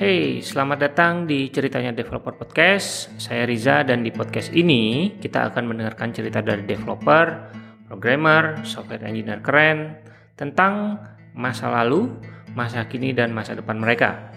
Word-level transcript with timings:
Hey, 0.00 0.40
selamat 0.40 0.78
datang 0.80 1.28
di 1.28 1.52
Ceritanya 1.52 1.92
Developer 1.92 2.32
Podcast. 2.32 3.12
Saya 3.20 3.44
Riza 3.44 3.84
dan 3.84 4.00
di 4.00 4.08
podcast 4.08 4.48
ini 4.48 5.12
kita 5.20 5.52
akan 5.52 5.68
mendengarkan 5.68 6.08
cerita 6.08 6.40
dari 6.40 6.64
developer, 6.64 7.52
programmer, 7.84 8.64
software 8.64 9.04
engineer 9.04 9.44
keren 9.44 10.00
tentang 10.40 10.96
masa 11.36 11.68
lalu, 11.68 12.16
masa 12.56 12.88
kini 12.88 13.12
dan 13.12 13.36
masa 13.36 13.52
depan 13.52 13.76
mereka. 13.76 14.32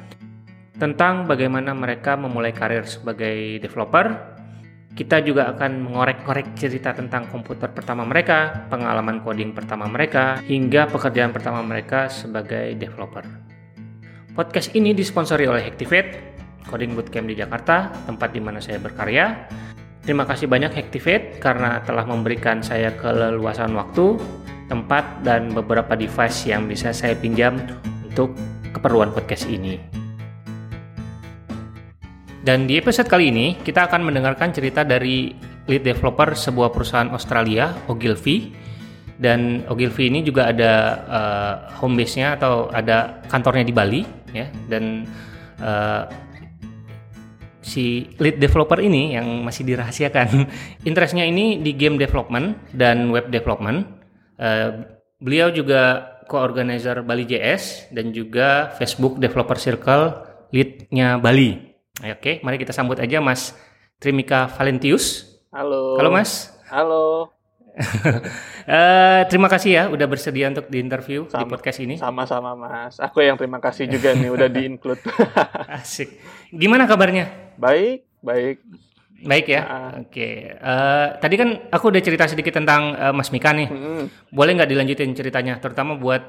Tentang 0.75 1.31
bagaimana 1.31 1.71
mereka 1.71 2.19
memulai 2.19 2.51
karir 2.51 2.83
sebagai 2.83 3.63
developer. 3.63 4.35
Kita 4.91 5.23
juga 5.23 5.47
akan 5.47 5.79
mengorek-korek 5.79 6.59
cerita 6.59 6.91
tentang 6.91 7.31
komputer 7.31 7.71
pertama 7.71 8.03
mereka, 8.03 8.67
pengalaman 8.67 9.23
coding 9.23 9.55
pertama 9.55 9.87
mereka, 9.87 10.43
hingga 10.43 10.91
pekerjaan 10.91 11.31
pertama 11.31 11.63
mereka 11.63 12.11
sebagai 12.11 12.75
developer. 12.75 13.52
Podcast 14.33 14.73
ini 14.73 14.97
disponsori 14.97 15.45
oleh 15.45 15.61
Hactivate, 15.61 16.17
coding 16.65 16.97
bootcamp 16.97 17.29
di 17.29 17.37
Jakarta, 17.37 17.93
tempat 18.09 18.33
di 18.33 18.41
mana 18.41 18.57
saya 18.57 18.81
berkarya. 18.81 19.45
Terima 20.01 20.25
kasih 20.25 20.49
banyak 20.49 20.73
Hactivate 20.73 21.37
karena 21.37 21.85
telah 21.85 22.01
memberikan 22.09 22.65
saya 22.65 22.89
keleluasan 22.97 23.77
waktu, 23.77 24.17
tempat, 24.73 25.21
dan 25.21 25.53
beberapa 25.53 25.93
device 25.93 26.49
yang 26.49 26.65
bisa 26.65 26.89
saya 26.89 27.13
pinjam 27.13 27.61
untuk 28.09 28.33
keperluan 28.73 29.13
podcast 29.13 29.45
ini. 29.45 29.77
Dan 32.41 32.65
di 32.65 32.81
episode 32.81 33.05
kali 33.05 33.29
ini, 33.29 33.61
kita 33.61 33.85
akan 33.85 34.01
mendengarkan 34.01 34.49
cerita 34.49 34.81
dari 34.81 35.29
lead 35.69 35.85
developer 35.85 36.33
sebuah 36.33 36.73
perusahaan 36.73 37.13
Australia, 37.13 37.69
Ogilvy, 37.85 38.49
dan 39.21 39.61
Ogilvy 39.69 40.09
ini 40.09 40.25
juga 40.25 40.49
ada 40.49 40.73
uh, 41.05 41.53
home 41.77 42.01
base-nya 42.01 42.33
atau 42.33 42.69
ada 42.73 43.21
kantornya 43.29 43.65
di 43.65 43.73
Bali 43.73 44.01
ya. 44.33 44.49
Dan 44.65 45.05
uh, 45.61 46.09
si 47.63 48.09
lead 48.17 48.41
developer 48.41 48.81
ini 48.81 49.13
yang 49.15 49.45
masih 49.45 49.63
dirahasiakan 49.63 50.49
interestnya 50.89 51.23
ini 51.23 51.61
di 51.61 51.77
game 51.77 52.01
development 52.01 52.57
dan 52.73 53.13
web 53.13 53.29
development. 53.29 53.85
Uh, 54.41 54.97
beliau 55.21 55.53
juga 55.53 56.13
co-organizer 56.25 57.05
Bali 57.05 57.27
JS 57.29 57.93
dan 57.93 58.09
juga 58.09 58.73
Facebook 58.79 59.21
Developer 59.21 59.59
Circle 59.59 60.03
leadnya 60.49 61.21
Bali. 61.21 61.73
Oke 62.01 62.41
mari 62.41 62.57
kita 62.57 62.73
sambut 62.73 62.97
aja 62.97 63.21
Mas 63.21 63.53
Trimika 64.01 64.49
Valentius. 64.57 65.37
Halo. 65.53 66.01
Halo 66.01 66.09
Mas. 66.09 66.49
Halo 66.73 67.32
uh, 67.73 69.21
terima 69.29 69.49
kasih 69.49 69.71
ya 69.73 69.83
udah 69.89 70.05
bersedia 70.05 70.49
untuk 70.49 70.69
diinterview 70.69 71.25
di 71.25 71.45
podcast 71.49 71.81
ini. 71.81 71.97
Sama-sama 71.97 72.53
Mas. 72.53 73.01
Aku 73.01 73.21
yang 73.21 73.35
terima 73.35 73.57
kasih 73.57 73.89
juga 73.89 74.13
nih 74.13 74.29
udah 74.29 74.47
di-include. 74.55 75.01
Asik. 75.81 76.21
Gimana 76.53 76.85
kabarnya? 76.85 77.55
Baik, 77.57 78.05
baik. 78.21 78.61
Baik 79.23 79.45
ya. 79.49 79.61
Nah. 79.63 79.91
Oke. 80.03 80.11
Okay. 80.11 80.35
Uh, 80.59 80.69
eh, 80.69 81.07
tadi 81.17 81.35
kan 81.39 81.49
aku 81.71 81.85
udah 81.89 82.01
cerita 82.03 82.25
sedikit 82.27 82.53
tentang 82.53 82.93
uh, 82.93 83.13
Mas 83.15 83.31
Mika 83.31 83.55
nih. 83.55 83.69
Hmm. 83.71 84.05
Boleh 84.29 84.51
nggak 84.59 84.69
dilanjutin 84.69 85.15
ceritanya, 85.15 85.57
terutama 85.63 85.95
buat 85.95 86.21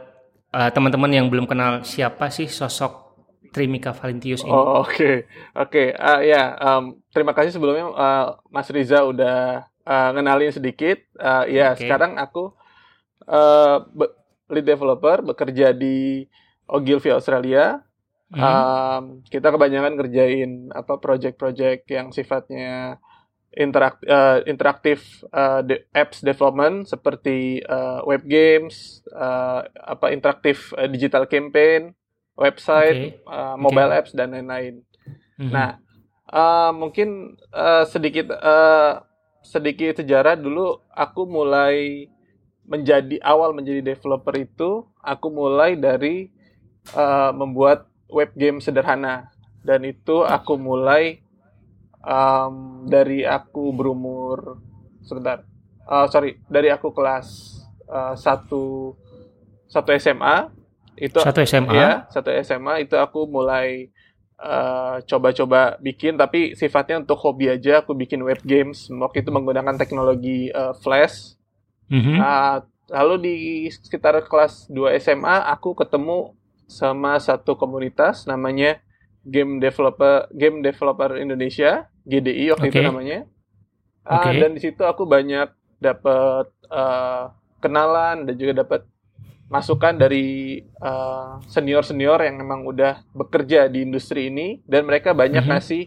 uh, 0.55 0.71
teman-teman 0.71 1.11
yang 1.11 1.27
belum 1.27 1.51
kenal 1.51 1.83
siapa 1.83 2.31
sih 2.31 2.47
sosok 2.47 3.05
Trimika 3.51 3.95
Valentius 3.95 4.43
ini? 4.43 4.51
Oh 4.51 4.83
oke, 4.83 4.95
okay. 4.95 5.15
oke. 5.55 5.71
Okay. 5.71 5.87
Uh, 5.95 6.21
ya, 6.23 6.43
um, 6.59 6.99
terima 7.11 7.35
kasih 7.35 7.55
sebelumnya 7.55 7.91
uh, 7.91 8.39
Mas 8.51 8.71
Riza 8.71 9.03
udah 9.07 9.67
uh, 9.87 10.11
ngenalin 10.13 10.53
sedikit. 10.53 11.01
Uh, 11.17 11.45
ya, 11.49 11.73
okay. 11.73 11.87
sekarang 11.87 12.17
aku 12.17 12.53
uh, 13.29 13.85
lead 14.51 14.67
developer 14.67 15.25
bekerja 15.25 15.73
di 15.73 16.29
Ogilvy 16.69 17.13
Australia. 17.13 17.81
Hmm. 18.35 18.41
Um, 18.41 19.05
kita 19.29 19.53
kebanyakan 19.53 19.95
kerjain 20.01 20.51
apa 20.75 20.99
project-project 20.99 21.87
yang 21.93 22.11
sifatnya 22.11 22.99
interak 23.55 24.03
uh, 24.11 24.43
interaktif 24.51 25.23
uh, 25.31 25.63
de 25.63 25.87
apps 25.95 26.19
development 26.27 26.91
seperti 26.91 27.63
uh, 27.63 28.03
web 28.03 28.27
games, 28.27 29.07
uh, 29.15 29.63
apa 29.79 30.11
interaktif 30.11 30.75
uh, 30.75 30.91
digital 30.91 31.31
campaign, 31.31 31.95
website, 32.35 33.15
okay. 33.15 33.31
uh, 33.31 33.55
mobile 33.55 33.95
okay. 33.95 33.99
apps 34.03 34.11
dan 34.11 34.35
lain-lain. 34.35 34.83
Mm 35.39 35.47
-hmm. 35.47 35.53
Nah, 35.55 35.71
uh, 36.35 36.75
mungkin 36.75 37.39
uh, 37.55 37.87
sedikit 37.87 38.35
uh, 38.35 39.07
sedikit 39.45 40.01
sejarah 40.01 40.41
dulu 40.41 40.81
aku 40.91 41.29
mulai 41.29 42.09
menjadi 42.65 43.21
awal 43.21 43.53
menjadi 43.53 43.95
developer 43.95 44.33
itu 44.41 44.89
aku 45.05 45.29
mulai 45.29 45.77
dari 45.77 46.33
uh, 46.97 47.31
membuat 47.37 47.87
web 48.09 48.33
game 48.33 48.59
sederhana. 48.59 49.29
Dan 49.65 49.85
itu 49.85 50.25
aku 50.25 50.61
mulai 50.61 51.25
um, 52.05 52.85
dari 52.85 53.25
aku 53.25 53.73
berumur 53.73 54.61
sebentar 55.05 55.45
uh, 55.89 56.07
sorry 56.09 56.41
dari 56.49 56.69
aku 56.73 56.93
kelas 56.93 57.61
uh, 57.89 58.15
satu 58.17 58.97
satu 59.69 59.91
SMA 59.97 60.53
itu 60.95 61.19
satu 61.19 61.41
SMA 61.43 61.73
ya 61.75 61.91
satu 62.13 62.31
SMA 62.45 62.87
itu 62.87 62.95
aku 62.95 63.27
mulai 63.27 63.91
coba 64.35 64.51
eh, 64.51 64.97
coba-coba 65.07 65.61
bikin 65.79 66.19
tapi 66.19 66.59
sifatnya 66.59 67.07
untuk 67.07 67.19
hobi 67.23 67.55
aja 67.55 67.81
aku 67.87 67.95
bikin 67.95 68.21
web 68.27 68.43
games 68.43 68.91
waktu 68.91 69.23
itu 69.23 69.31
menggunakan 69.31 69.79
teknologi 69.79 70.51
uh, 70.51 70.75
flash 70.83 71.39
mm-hmm. 71.87 72.19
uh, 72.19 72.59
lalu 72.91 73.15
di 73.23 73.37
sekitar 73.71 74.19
kelas 74.27 74.67
2 74.69 74.99
SMA 74.99 75.49
aku 75.55 75.79
ketemu 75.79 76.35
sama 76.67 77.17
satu 77.23 77.55
komunitas 77.55 78.27
namanya 78.27 78.83
game 79.23 79.63
developer 79.63 80.27
game 80.35 80.61
developer 80.61 81.15
Indonesia 81.17 81.87
GDI 82.05 82.53
waktu 82.53 82.69
okay. 82.69 82.75
itu 82.75 82.81
namanya 82.83 83.19
uh, 84.03 84.19
okay. 84.19 84.43
dan 84.43 84.51
di 84.53 84.61
situ 84.61 84.83
aku 84.83 85.07
banyak 85.07 85.49
dapat 85.79 86.51
uh, 86.69 87.31
kenalan 87.63 88.27
dan 88.29 88.35
juga 88.35 88.67
dapat 88.67 88.83
masukan 89.55 89.95
dari 89.95 90.59
uh, 90.83 91.39
senior-senior 91.47 92.27
yang 92.27 92.43
memang 92.43 92.67
udah 92.67 93.07
bekerja 93.15 93.71
di 93.71 93.87
industri 93.87 94.27
ini 94.27 94.59
dan 94.67 94.83
mereka 94.83 95.15
banyak 95.15 95.47
mm 95.47 95.47
-hmm. 95.47 95.55
ngasih 95.55 95.83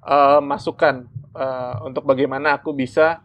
uh, 0.00 0.40
masukan 0.40 1.04
uh, 1.36 1.84
untuk 1.84 2.08
bagaimana 2.08 2.56
aku 2.56 2.72
bisa 2.72 3.20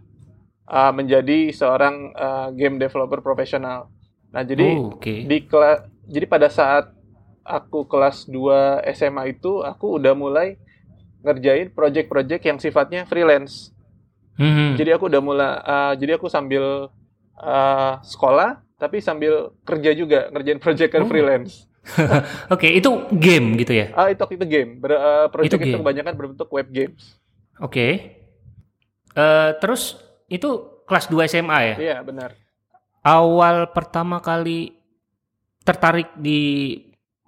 uh, 0.68 0.92
menjadi 0.92 1.56
seorang 1.56 2.12
uh, 2.12 2.48
game 2.52 2.76
developer 2.84 3.24
profesional. 3.24 3.88
Nah, 4.36 4.44
jadi 4.44 4.76
oh, 4.76 5.00
okay. 5.00 5.24
di 5.24 5.48
kelas 5.48 5.88
jadi 6.12 6.28
pada 6.28 6.52
saat 6.52 6.92
aku 7.48 7.88
kelas 7.88 8.28
2 8.28 8.84
SMA 8.92 9.40
itu 9.40 9.64
aku 9.64 10.04
udah 10.04 10.12
mulai 10.12 10.60
ngerjain 11.24 11.72
project-project 11.72 12.44
yang 12.44 12.60
sifatnya 12.60 13.08
freelance. 13.08 13.72
Mm 14.36 14.52
-hmm. 14.52 14.70
Jadi 14.76 14.90
aku 14.92 15.08
udah 15.08 15.22
mulai 15.24 15.52
uh, 15.64 15.94
jadi 15.96 16.20
aku 16.20 16.28
sambil 16.28 16.92
uh, 17.40 17.94
sekolah 18.04 18.60
tapi 18.82 18.98
sambil 18.98 19.54
kerja 19.62 19.94
juga 19.94 20.34
ngerjain 20.34 20.58
project 20.58 20.90
kan 20.90 21.06
oh. 21.06 21.10
freelance. 21.10 21.70
Oke, 22.50 22.66
okay, 22.66 22.72
itu 22.82 22.90
game 23.14 23.62
gitu 23.62 23.78
ya? 23.78 23.94
Ah, 23.94 24.10
itu 24.10 24.26
itu 24.34 24.46
game. 24.50 24.82
Ber, 24.82 24.98
uh, 24.98 25.28
project 25.30 25.62
itu, 25.62 25.70
itu 25.70 25.78
kebanyakan 25.78 26.14
berbentuk 26.18 26.50
web 26.50 26.66
games. 26.74 27.22
Oke. 27.62 27.70
Okay. 27.70 27.92
Uh, 29.14 29.22
eh, 29.22 29.50
terus 29.62 30.02
itu 30.26 30.82
kelas 30.90 31.06
2 31.14 31.30
SMA 31.30 31.60
ya? 31.62 31.76
Iya, 31.78 31.98
benar. 32.02 32.34
Awal 33.06 33.70
pertama 33.70 34.18
kali 34.18 34.74
tertarik 35.62 36.10
di 36.18 36.74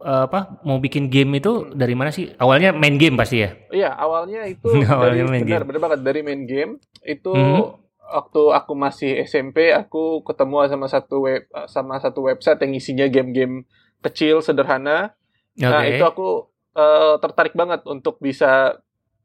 uh, 0.01 0.25
apa 0.25 0.57
mau 0.65 0.81
bikin 0.81 1.09
game 1.09 1.37
itu 1.37 1.69
hmm. 1.69 1.77
dari 1.77 1.93
mana 1.93 2.09
sih? 2.09 2.33
Awalnya 2.33 2.73
main 2.73 2.97
game 2.97 3.17
pasti 3.17 3.45
ya? 3.45 3.53
Iya, 3.69 3.89
awalnya 3.93 4.45
itu 4.49 4.69
awalnya 4.89 5.21
dari 5.21 5.21
main 5.29 5.43
benar, 5.45 5.61
game. 5.61 5.69
benar 5.69 5.81
banget 5.81 5.99
dari 6.01 6.19
main 6.25 6.41
game. 6.49 6.71
Itu 7.05 7.33
hmm 7.33 7.82
waktu 8.13 8.41
aku 8.53 8.73
masih 8.77 9.25
SMP 9.25 9.73
aku 9.73 10.21
ketemu 10.21 10.69
sama 10.69 10.85
satu 10.85 11.25
web 11.25 11.43
sama 11.65 11.97
satu 11.97 12.29
website 12.29 12.61
yang 12.61 12.73
isinya 12.77 13.07
game-game 13.09 13.65
kecil 14.05 14.45
sederhana. 14.45 15.17
Okay. 15.57 15.65
Nah, 15.65 15.81
itu 15.89 16.03
aku 16.05 16.53
uh, 16.77 17.17
tertarik 17.17 17.57
banget 17.57 17.81
untuk 17.89 18.21
bisa 18.21 18.77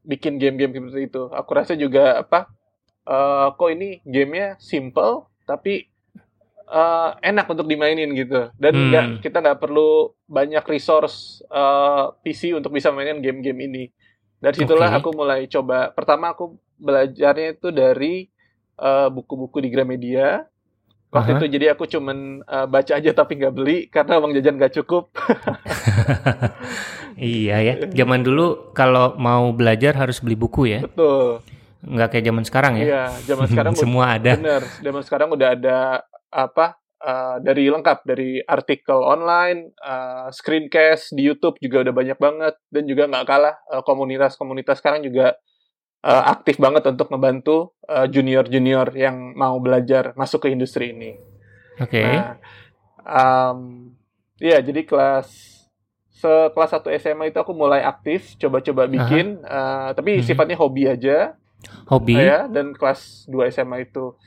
bikin 0.09 0.41
game-game 0.41 0.73
seperti 0.89 1.13
itu. 1.13 1.23
Aku 1.29 1.51
rasa 1.53 1.77
juga 1.77 2.25
apa 2.25 2.49
uh, 3.05 3.53
kok 3.53 3.69
ini 3.69 4.01
gamenya 4.09 4.57
simple 4.57 5.29
tapi 5.45 5.89
uh, 6.69 7.17
enak 7.21 7.49
untuk 7.49 7.69
dimainin 7.69 8.13
gitu. 8.17 8.49
Dan 8.57 8.73
hmm. 8.73 8.93
Gak, 8.93 9.07
kita 9.29 9.45
nggak 9.45 9.61
perlu 9.61 10.17
banyak 10.29 10.65
resource 10.69 11.45
uh, 11.53 12.17
PC 12.25 12.57
untuk 12.57 12.73
bisa 12.73 12.89
mainin 12.89 13.21
game-game 13.21 13.61
ini. 13.69 13.85
Dari 14.39 14.55
situlah 14.55 14.93
okay. 14.95 14.99
aku 15.03 15.09
mulai 15.13 15.45
coba. 15.51 15.91
Pertama 15.91 16.31
aku 16.33 16.57
belajarnya 16.79 17.59
itu 17.59 17.69
dari 17.75 18.31
Eh, 18.79 19.09
buku-buku 19.11 19.59
uh, 19.59 19.63
di 19.67 19.71
Gramedia. 19.75 20.47
Waktu 21.11 21.35
uh-huh. 21.35 21.41
itu 21.43 21.47
jadi 21.59 21.75
aku 21.75 21.89
cuman 21.91 22.47
uh, 22.47 22.69
baca 22.71 23.01
aja 23.01 23.11
tapi 23.11 23.41
nggak 23.41 23.55
beli 23.57 23.91
karena 23.91 24.23
uang 24.23 24.39
jajan 24.39 24.55
nggak 24.55 24.79
cukup. 24.79 25.11
iya 27.19 27.59
ya, 27.65 27.75
zaman 27.91 28.23
dulu 28.23 28.71
kalau 28.77 29.19
mau 29.19 29.51
belajar 29.51 29.99
harus 29.99 30.23
beli 30.23 30.39
buku 30.39 30.71
ya. 30.71 30.81
Betul. 30.87 31.43
Nggak 31.83 32.09
kayak 32.13 32.25
zaman 32.31 32.45
sekarang 32.47 32.73
ya. 32.79 32.85
Iya, 32.87 33.05
zaman 33.35 33.47
sekarang 33.51 33.75
semua 33.83 34.05
ada. 34.15 34.37
Bener, 34.39 34.63
zaman 34.79 35.03
sekarang 35.03 35.29
udah 35.35 35.49
ada 35.59 35.79
apa 36.29 36.79
uh, 37.03 37.43
dari 37.43 37.73
lengkap 37.73 37.99
dari 38.07 38.39
artikel 38.45 39.01
online, 39.03 39.75
uh, 39.83 40.31
screencast 40.31 41.19
di 41.19 41.27
YouTube 41.27 41.59
juga 41.59 41.83
udah 41.89 41.95
banyak 41.97 42.19
banget 42.21 42.55
dan 42.71 42.85
juga 42.87 43.11
nggak 43.11 43.27
kalah 43.27 43.57
komunitas-komunitas 43.83 44.77
uh, 44.77 44.81
sekarang 44.85 45.03
juga 45.03 45.35
uh, 46.05 46.25
aktif 46.31 46.61
banget 46.61 46.87
untuk 46.91 47.09
membantu 47.11 47.75
junior-junior 47.89 48.93
uh, 48.93 48.97
yang 48.97 49.33
mau 49.33 49.57
belajar 49.59 50.13
masuk 50.13 50.45
ke 50.47 50.49
industri 50.53 50.93
ini. 50.93 51.17
Oke. 51.81 52.03
Okay. 52.03 52.13
Nah, 52.13 52.37
um, 53.09 53.91
ya 54.39 54.61
jadi 54.61 54.85
kelas 54.87 55.59
sekelas 56.19 56.83
1 56.83 56.99
SMA 56.99 57.31
itu 57.31 57.39
aku 57.39 57.55
mulai 57.55 57.87
aktif 57.87 58.35
coba-coba 58.43 58.91
bikin 58.91 59.39
uh, 59.47 59.95
tapi 59.95 60.19
hmm. 60.19 60.25
sifatnya 60.27 60.59
hobi 60.59 60.91
aja 60.91 61.39
hobi 61.87 62.19
ya 62.19 62.51
dan 62.51 62.75
kelas 62.75 63.31
2 63.31 63.55
SMA 63.55 63.87
itu 63.87 64.19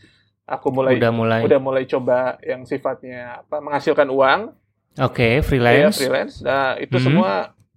aku 0.47 0.67
mulai 0.71 0.95
udah 0.95 1.12
mulai 1.12 1.39
udah 1.44 1.59
mulai 1.59 1.83
coba 1.83 2.39
yang 2.44 2.63
sifatnya 2.63 3.44
apa 3.44 3.59
menghasilkan 3.59 4.07
uang 4.07 4.56
oke 5.03 5.15
okay, 5.15 5.44
freelance 5.44 6.00
ya, 6.00 6.07
freelance 6.07 6.35
nah 6.39 6.79
itu 6.79 6.95
hmm. 6.95 7.03
semua 7.03 7.31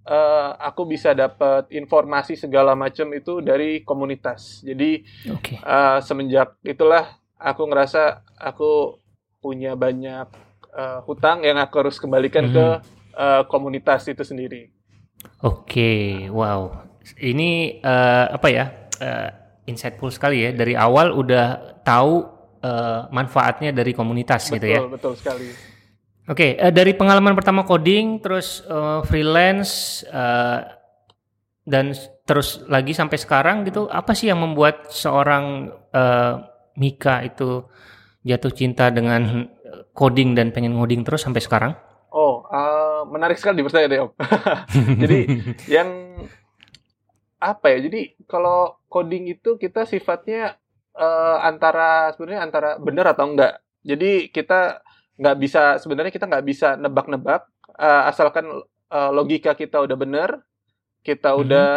uh, 0.05 0.55
aku 0.61 0.85
bisa 0.85 1.11
dapat 1.11 1.69
informasi 1.73 2.37
segala 2.39 2.77
macam 2.77 3.09
itu 3.13 3.41
dari 3.41 3.81
komunitas 3.81 4.61
jadi 4.61 5.01
okay. 5.29 5.57
uh, 5.61 5.97
eh, 5.97 5.99
semenjak 6.05 6.57
itulah 6.63 7.19
aku 7.35 7.67
ngerasa 7.67 8.23
aku 8.39 9.01
punya 9.45 9.77
banyak 9.77 10.25
uh, 10.73 10.99
hutang 11.05 11.45
yang 11.45 11.61
aku 11.61 11.85
harus 11.85 12.01
kembalikan 12.01 12.49
hmm. 12.49 12.53
ke 12.53 12.65
uh, 13.13 13.43
komunitas 13.45 14.09
itu 14.09 14.25
sendiri. 14.25 14.73
Oke, 15.41 15.69
okay, 15.69 16.03
wow. 16.29 16.85
Ini 17.17 17.81
uh, 17.85 18.33
apa 18.33 18.47
ya? 18.49 18.65
Uh, 18.97 19.29
insightful 19.69 20.09
sekali 20.09 20.45
ya. 20.45 20.49
Dari 20.53 20.73
awal 20.73 21.13
udah 21.13 21.77
tahu 21.85 22.25
uh, 22.61 23.09
manfaatnya 23.09 23.69
dari 23.69 23.93
komunitas 23.93 24.49
betul, 24.49 24.55
gitu 24.57 24.67
ya. 24.69 24.79
Betul, 24.81 24.91
betul 24.97 25.13
sekali. 25.17 25.47
Oke, 26.25 26.57
okay, 26.57 26.61
uh, 26.61 26.73
dari 26.73 26.97
pengalaman 26.97 27.37
pertama 27.37 27.61
coding, 27.61 28.17
terus 28.17 28.65
uh, 28.65 29.05
freelance, 29.05 30.01
uh, 30.09 30.65
dan 31.69 31.93
terus 32.25 32.65
lagi 32.65 32.97
sampai 32.97 33.21
sekarang 33.21 33.61
gitu, 33.69 33.85
apa 33.93 34.17
sih 34.17 34.33
yang 34.33 34.41
membuat 34.41 34.89
seorang 34.89 35.69
uh, 35.93 36.41
Mika 36.81 37.21
itu 37.21 37.69
jatuh 38.25 38.49
cinta 38.57 38.89
dengan 38.89 39.45
coding 39.93 40.33
dan 40.33 40.49
pengen 40.49 40.73
ngoding 40.75 41.05
terus 41.05 41.21
sampai 41.21 41.45
sekarang? 41.45 41.77
Oh, 42.09 42.41
uh, 42.49 43.05
menarik 43.05 43.37
sekali 43.37 43.61
dipercaya 43.61 43.85
deh 43.85 44.01
Om. 44.01 44.11
jadi 45.03 45.19
yang 45.69 45.89
apa 47.37 47.65
ya? 47.75 47.85
Jadi 47.85 48.17
kalau 48.25 48.81
coding 48.89 49.29
itu 49.29 49.61
kita 49.61 49.85
sifatnya 49.85 50.57
uh, 50.97 51.37
antara 51.43 52.09
sebenarnya 52.17 52.41
antara 52.41 52.69
benar 52.81 53.13
atau 53.13 53.29
enggak. 53.29 53.61
Jadi 53.85 54.33
kita 54.33 54.81
nggak 55.15 55.37
bisa 55.39 55.79
sebenarnya 55.79 56.11
kita 56.11 56.27
nggak 56.27 56.45
bisa 56.45 56.75
nebak-nebak 56.75 57.47
uh, 57.79 58.03
asalkan 58.09 58.47
uh, 58.91 59.11
logika 59.11 59.53
kita 59.55 59.83
udah 59.83 59.97
benar, 59.97 60.29
kita 61.03 61.31
mm 61.31 61.35
-hmm. 61.35 61.43
udah 61.43 61.71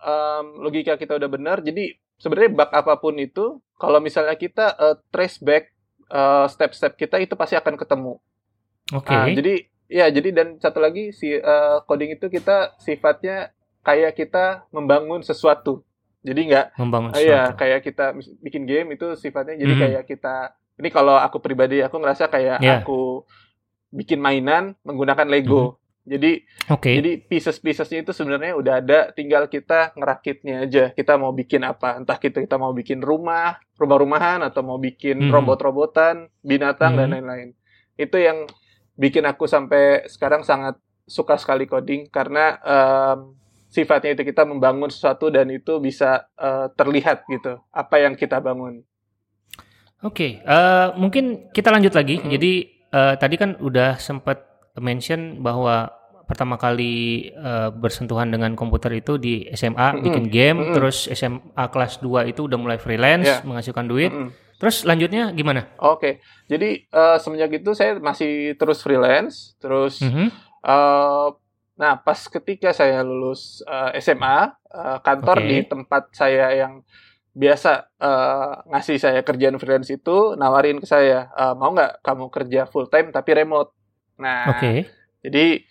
um, 0.00 0.44
logika 0.64 0.94
kita 0.96 1.16
udah 1.16 1.28
benar. 1.30 1.60
Jadi 1.60 1.96
sebenarnya 2.20 2.50
bug 2.52 2.70
apa 2.72 2.94
pun 3.00 3.14
itu, 3.20 3.60
kalau 3.76 4.00
misalnya 4.00 4.36
kita 4.36 4.76
uh, 4.76 4.96
trace 5.12 5.40
back 5.40 5.72
step-step 6.50 6.92
uh, 6.94 6.98
kita 6.98 7.16
itu 7.22 7.34
pasti 7.38 7.54
akan 7.54 7.78
ketemu. 7.78 8.18
Oke. 8.90 9.06
Okay. 9.06 9.14
Nah, 9.14 9.26
jadi 9.30 9.54
ya 9.90 10.06
jadi 10.10 10.28
dan 10.34 10.48
satu 10.58 10.82
lagi 10.82 11.14
si 11.14 11.38
uh, 11.38 11.82
coding 11.86 12.18
itu 12.18 12.26
kita 12.26 12.74
sifatnya 12.82 13.54
kayak 13.86 14.18
kita 14.18 14.66
membangun 14.74 15.22
sesuatu. 15.22 15.86
Jadi 16.20 16.52
nggak 16.52 16.66
membangun 16.76 17.10
uh, 17.14 17.22
ya 17.22 17.54
kayak 17.54 17.86
kita 17.86 18.12
bikin 18.42 18.66
game 18.68 18.92
itu 18.92 19.16
sifatnya 19.16 19.56
jadi 19.56 19.72
hmm. 19.72 19.82
kayak 19.86 20.04
kita 20.04 20.36
ini 20.80 20.88
kalau 20.88 21.20
aku 21.20 21.38
pribadi 21.38 21.84
aku 21.84 22.00
ngerasa 22.00 22.32
kayak 22.32 22.58
yeah. 22.64 22.80
aku 22.80 23.28
bikin 23.92 24.18
mainan 24.18 24.74
menggunakan 24.82 25.28
Lego. 25.28 25.62
Hmm. 25.62 25.78
Jadi 26.00 26.32
okay. 26.72 26.96
jadi 26.96 27.10
pieces-piecesnya 27.28 28.02
itu 28.08 28.12
sebenarnya 28.16 28.56
udah 28.56 28.74
ada, 28.80 28.98
tinggal 29.12 29.46
kita 29.46 29.92
ngerakitnya 29.94 30.64
aja. 30.64 30.84
Kita 30.96 31.20
mau 31.20 31.30
bikin 31.30 31.60
apa? 31.60 32.00
Entah 32.00 32.16
kita 32.16 32.40
kita 32.40 32.56
mau 32.56 32.72
bikin 32.72 33.04
rumah, 33.04 33.60
rumah-rumahan 33.76 34.40
atau 34.40 34.64
mau 34.64 34.80
bikin 34.80 35.20
hmm. 35.20 35.30
robot-robotan, 35.30 36.32
binatang 36.40 36.96
hmm. 36.96 36.98
dan 37.04 37.08
lain-lain. 37.14 37.48
Itu 38.00 38.16
yang 38.16 38.48
bikin 38.96 39.28
aku 39.28 39.44
sampai 39.44 40.08
sekarang 40.08 40.42
sangat 40.42 40.80
suka 41.04 41.36
sekali 41.36 41.68
coding 41.68 42.08
karena 42.08 42.56
um, 42.64 43.36
sifatnya 43.70 44.18
itu 44.18 44.22
kita 44.26 44.42
membangun 44.42 44.90
sesuatu 44.90 45.30
dan 45.30 45.46
itu 45.52 45.78
bisa 45.78 46.26
uh, 46.34 46.70
terlihat 46.74 47.22
gitu 47.30 47.60
apa 47.70 48.02
yang 48.02 48.18
kita 48.18 48.42
bangun. 48.42 48.82
Oke, 50.00 50.40
okay, 50.40 50.48
uh, 50.48 50.48
eh, 50.48 50.88
mungkin 50.96 51.52
kita 51.52 51.68
lanjut 51.68 51.92
lagi. 51.92 52.16
-hmm. 52.16 52.32
Jadi 52.32 52.52
uh, 52.88 53.14
tadi 53.20 53.36
kan 53.36 53.60
udah 53.60 54.00
sempat 54.00 54.48
mention 54.80 55.44
bahwa 55.44 55.92
pertama 56.24 56.56
kali 56.56 57.28
uh, 57.36 57.68
bersentuhan 57.68 58.32
dengan 58.32 58.56
komputer 58.56 58.96
itu 58.96 59.20
di 59.20 59.44
SMA 59.52 59.76
mm 59.76 59.92
-hmm. 59.92 60.04
bikin 60.08 60.24
game, 60.32 60.56
mm 60.56 60.64
-hmm. 60.64 60.74
terus 60.78 61.04
SMA 61.12 61.64
kelas 61.68 62.00
2 62.00 62.32
itu 62.32 62.48
udah 62.48 62.56
mulai 62.56 62.80
freelance 62.80 63.28
yeah. 63.28 63.44
menghasilkan 63.44 63.92
duit. 63.92 64.08
Mm 64.08 64.32
-hmm. 64.32 64.56
Terus 64.56 64.88
lanjutnya 64.88 65.36
gimana? 65.36 65.68
Oke, 65.76 65.84
okay. 65.84 66.12
jadi 66.48 66.84
uh, 66.96 67.16
semenjak 67.20 67.60
itu 67.60 67.72
saya 67.76 68.00
masih 68.00 68.56
terus 68.56 68.80
freelance, 68.80 69.56
terus 69.60 70.00
mm 70.00 70.08
-hmm. 70.08 70.26
uh, 70.64 71.28
nah 71.76 72.00
pas 72.00 72.16
ketika 72.24 72.72
saya 72.72 73.04
lulus 73.04 73.60
uh, 73.68 73.92
SMA, 74.00 74.48
uh, 74.72 74.96
kantor 75.04 75.44
okay. 75.44 75.48
di 75.48 75.58
tempat 75.68 76.08
saya 76.16 76.56
yang 76.56 76.84
biasa 77.30 77.94
uh, 78.02 78.66
ngasih 78.74 78.98
saya 78.98 79.20
kerjaan 79.22 79.54
freelance 79.62 79.90
itu 79.94 80.34
nawarin 80.34 80.82
ke 80.82 80.86
saya 80.86 81.30
uh, 81.38 81.54
mau 81.54 81.70
nggak 81.70 82.02
kamu 82.02 82.26
kerja 82.28 82.60
full 82.66 82.90
time 82.90 83.14
tapi 83.14 83.30
remote. 83.38 83.70
Nah, 84.18 84.50
okay. 84.52 84.90
jadi 85.24 85.62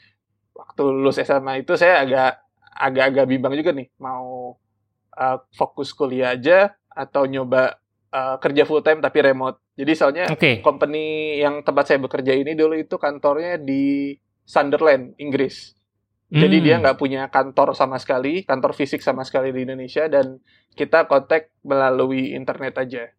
waktu 0.55 0.83
lulus 0.87 1.19
SMA 1.19 1.67
itu 1.67 1.75
saya 1.75 2.03
agak 2.03 2.31
agak-agak 2.79 3.25
bimbang 3.27 3.53
juga 3.59 3.75
nih 3.75 3.91
mau 3.99 4.55
uh, 5.19 5.37
fokus 5.51 5.91
kuliah 5.91 6.33
aja 6.35 6.71
atau 6.87 7.27
nyoba 7.27 7.75
uh, 8.11 8.35
kerja 8.39 8.63
full 8.63 8.83
time 8.83 9.03
tapi 9.03 9.19
remote. 9.19 9.59
Jadi 9.75 9.91
soalnya 9.95 10.25
okay. 10.31 10.59
company 10.59 11.39
yang 11.39 11.63
tempat 11.63 11.91
saya 11.91 11.99
bekerja 11.99 12.35
ini 12.35 12.55
dulu 12.55 12.75
itu 12.75 12.95
kantornya 12.99 13.59
di 13.59 14.15
Sunderland, 14.43 15.15
Inggris. 15.21 15.78
Hmm. 16.29 16.45
Jadi 16.45 16.57
dia 16.61 16.77
nggak 16.77 16.97
punya 17.01 17.25
kantor 17.33 17.73
sama 17.73 17.97
sekali, 17.97 18.45
kantor 18.45 18.77
fisik 18.77 19.01
sama 19.01 19.25
sekali 19.25 19.49
di 19.49 19.65
Indonesia 19.65 20.05
dan 20.05 20.37
kita 20.77 21.09
kontak 21.09 21.49
melalui 21.65 22.37
internet 22.37 22.77
aja. 22.77 23.09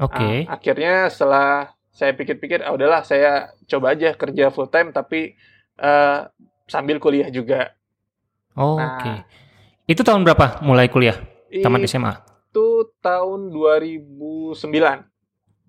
Oke. 0.00 0.16
Okay. 0.16 0.36
Nah, 0.48 0.56
akhirnya 0.56 0.94
setelah 1.12 1.76
saya 1.92 2.16
pikir-pikir, 2.16 2.64
ah 2.64 2.72
udahlah 2.72 3.04
saya 3.04 3.52
coba 3.68 3.92
aja 3.92 4.16
kerja 4.16 4.48
full 4.48 4.72
time 4.72 4.96
tapi 4.96 5.36
uh, 5.76 6.24
sambil 6.64 6.96
kuliah 6.96 7.28
juga. 7.28 7.76
Oh, 8.56 8.80
nah, 8.80 8.96
Oke. 8.96 9.02
Okay. 9.04 9.16
Itu 9.92 10.00
tahun 10.00 10.24
berapa 10.24 10.64
mulai 10.64 10.88
kuliah? 10.88 11.20
Tamat 11.48 11.84
SMA? 11.84 12.28
itu 12.48 12.90
tahun 12.98 13.54
2009. 13.54 14.58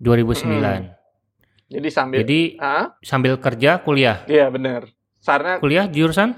Hmm. 0.00 0.90
Jadi 1.70 1.88
sambil 1.92 2.18
Jadi 2.26 2.40
ha? 2.58 2.98
sambil 2.98 3.38
kerja 3.38 3.78
kuliah. 3.84 4.26
Iya, 4.26 4.50
benar. 4.50 4.90
Karena 5.22 5.62
kuliah 5.62 5.86
jurusan 5.86 6.34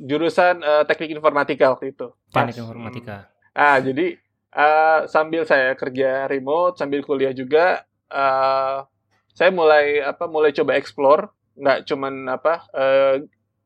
jurusan 0.00 0.64
uh, 0.64 0.82
teknik 0.88 1.12
informatika 1.12 1.68
waktu 1.68 1.92
itu. 1.92 2.08
Teknik 2.32 2.56
informatika. 2.56 3.28
Ah, 3.52 3.76
jadi 3.76 4.16
uh, 4.56 5.04
sambil 5.04 5.44
saya 5.44 5.76
kerja 5.76 6.24
remote, 6.24 6.80
sambil 6.80 7.04
kuliah 7.04 7.36
juga 7.36 7.84
uh, 8.08 8.88
saya 9.36 9.50
mulai 9.52 10.00
apa 10.00 10.24
mulai 10.26 10.56
coba 10.56 10.76
explore, 10.80 11.28
nggak 11.60 11.84
cuman 11.84 12.14
apa 12.32 12.64
uh, 12.72 13.16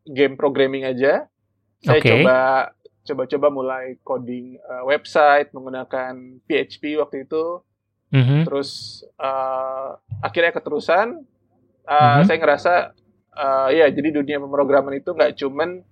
game 0.07 0.35
programming 0.35 0.85
aja. 0.85 1.31
Saya 1.85 2.01
okay. 2.01 2.11
coba 2.25 2.37
coba-coba 3.05 3.47
mulai 3.53 3.85
coding 4.01 4.57
uh, 4.65 4.89
website 4.89 5.53
menggunakan 5.53 6.41
PHP 6.49 6.99
waktu 6.99 7.29
itu. 7.29 7.61
Mm-hmm. 8.15 8.41
Terus 8.49 9.03
uh, 9.21 9.99
akhirnya 10.25 10.55
keterusan, 10.55 11.21
uh, 11.85 11.93
mm-hmm. 11.93 12.25
saya 12.25 12.39
ngerasa 12.41 12.75
uh, 13.37 13.69
ya 13.75 13.91
jadi 13.91 14.23
dunia 14.23 14.39
pemrograman 14.41 14.97
itu 14.97 15.13
nggak 15.13 15.37
cuman 15.37 15.83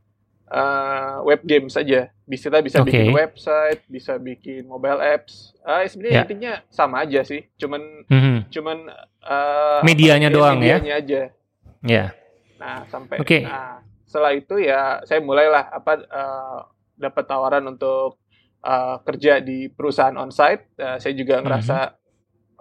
uh, 0.49 1.23
web 1.23 1.41
game 1.45 1.69
saja. 1.69 2.11
Bisa 2.27 2.49
kita 2.49 2.59
bisa 2.65 2.79
okay. 2.81 2.89
bikin 2.89 3.09
website, 3.13 3.81
bisa 3.87 4.17
bikin 4.17 4.67
mobile 4.67 4.99
apps. 4.99 5.53
Uh, 5.63 5.85
sebenarnya 5.87 6.15
yeah. 6.17 6.25
intinya 6.25 6.53
sama 6.73 7.05
aja 7.05 7.21
sih. 7.23 7.47
Cuman 7.61 7.83
mm-hmm. 8.09 8.37
cuman 8.51 8.79
uh, 9.23 9.81
medianya 9.85 10.29
doang 10.33 10.59
medianya 10.59 10.67
ya. 10.67 10.79
Medianya 10.81 10.95
aja. 10.97 11.21
Ya. 11.21 11.93
Yeah. 11.93 12.09
Nah, 12.63 12.79
sampai 12.87 13.17
okay. 13.19 13.43
nah 13.43 13.83
setelah 14.07 14.33
itu 14.37 14.61
ya 14.61 15.01
saya 15.09 15.25
mulailah 15.25 15.73
apa 15.73 15.93
uh, 16.05 16.59
dapat 17.01 17.25
tawaran 17.25 17.65
untuk 17.67 18.21
uh, 18.63 19.01
kerja 19.03 19.41
di 19.43 19.73
perusahaan 19.73 20.15
onsite, 20.15 20.77
uh, 20.79 21.01
saya 21.01 21.17
juga 21.17 21.41
mhm. 21.41 21.45
ngerasa 21.49 21.79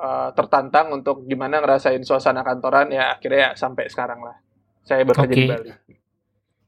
uh, 0.02 0.30
tertantang 0.34 0.90
untuk 0.96 1.28
gimana 1.30 1.62
ngerasain 1.62 2.02
suasana 2.02 2.42
kantoran 2.42 2.90
ya 2.90 3.14
akhirnya 3.14 3.40
ya 3.40 3.60
sampai 3.60 3.86
sekarang 3.92 4.24
lah 4.26 4.40
saya 4.82 5.06
bekerja 5.06 5.30
okay. 5.30 5.38
di 5.38 5.52
Bali. 5.52 5.70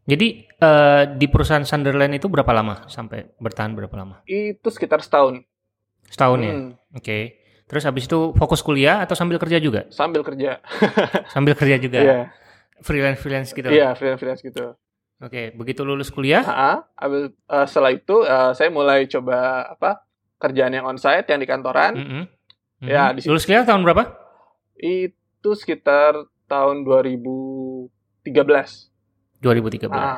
Jadi 0.04 0.52
uh, 0.60 1.08
di 1.16 1.32
perusahaan 1.32 1.64
Sunderland 1.64 2.20
itu 2.20 2.28
berapa 2.28 2.52
lama 2.52 2.84
sampai 2.92 3.32
bertahan 3.40 3.72
berapa 3.72 3.96
lama? 3.96 4.20
Itu 4.28 4.68
sekitar 4.68 5.00
setahun. 5.00 5.48
Setahun 6.12 6.40
ya? 6.44 6.52
hmm. 6.52 6.52
ya. 6.52 7.00
Oke. 7.00 7.00
Okay. 7.00 7.24
Terus 7.64 7.88
habis 7.88 8.06
itu 8.06 8.36
fokus 8.36 8.62
kuliah 8.62 9.02
atau 9.02 9.16
sambil 9.16 9.40
kerja 9.40 9.58
juga? 9.58 9.88
Sambil 9.90 10.22
kerja. 10.22 10.60
sambil 11.34 11.56
kerja 11.56 11.80
juga. 11.80 12.00
Iya. 12.04 12.20
Freelance 12.84 13.20
freelance 13.24 13.50
gitu. 13.56 13.72
Iya, 13.72 13.96
freelance 13.96 14.20
freelance 14.20 14.44
gitu. 14.44 14.76
Oke, 15.24 15.56
begitu 15.56 15.88
lulus 15.88 16.12
kuliah? 16.12 16.44
Ha, 16.44 16.84
abis, 17.00 17.32
uh, 17.48 17.64
setelah 17.64 17.96
itu 17.96 18.28
uh, 18.28 18.52
saya 18.52 18.68
mulai 18.68 19.08
coba 19.08 19.72
apa 19.72 20.04
kerjaan 20.36 20.76
yang 20.76 20.84
onsite 20.84 21.32
yang 21.32 21.40
di 21.40 21.48
kantoran. 21.48 21.96
Mm 21.96 22.06
-hmm. 22.06 22.24
Ya, 22.84 23.16
di 23.16 23.24
lulus 23.24 23.48
kuliah 23.48 23.64
tahun 23.64 23.88
berapa? 23.88 24.20
Itu 24.76 25.56
sekitar 25.56 26.28
tahun 26.52 26.84
2013. 26.84 28.93
2013. 29.44 29.92
Ah. 29.92 30.16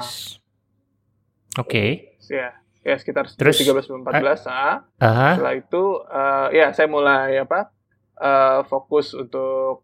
Oke. 1.58 1.66
Okay. 1.66 1.90
Ya 2.30 2.54
ya 2.86 2.96
sekitar 3.02 3.26
Terus, 3.34 3.58
13 3.58 3.90
14 4.06 4.46
ah. 4.46 4.86
Uh, 5.02 5.34
setelah 5.34 5.56
itu 5.58 5.84
uh, 6.06 6.48
ya 6.54 6.70
saya 6.70 6.86
mulai 6.86 7.42
apa 7.42 7.74
uh, 8.22 8.62
fokus 8.70 9.18
untuk 9.18 9.82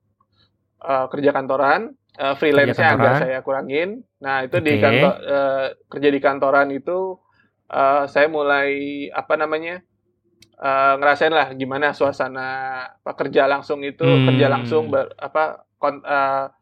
uh, 0.86 1.10
kerja 1.10 1.34
kantoran 1.34 1.98
uh, 2.22 2.38
freelance 2.38 2.78
agak 2.78 3.26
saya 3.26 3.42
kurangin 3.42 4.06
nah 4.22 4.46
itu 4.46 4.62
okay. 4.62 4.66
di 4.70 4.74
kantor 4.78 5.14
uh, 5.18 5.66
kerja 5.90 6.10
di 6.14 6.20
kantoran 6.22 6.70
itu 6.70 7.18
uh, 7.74 8.06
saya 8.06 8.30
mulai 8.30 9.10
apa 9.10 9.34
namanya 9.34 9.82
uh, 10.62 10.94
ngerasain 11.02 11.34
lah 11.34 11.50
gimana 11.58 11.98
suasana 11.98 12.50
apa 13.02 13.18
kerja 13.18 13.50
langsung 13.50 13.82
itu 13.82 14.06
hmm. 14.06 14.30
kerja 14.30 14.46
langsung 14.46 14.94
ber, 14.94 15.10
apa 15.18 15.66
kon, 15.82 16.06
uh, 16.06 16.54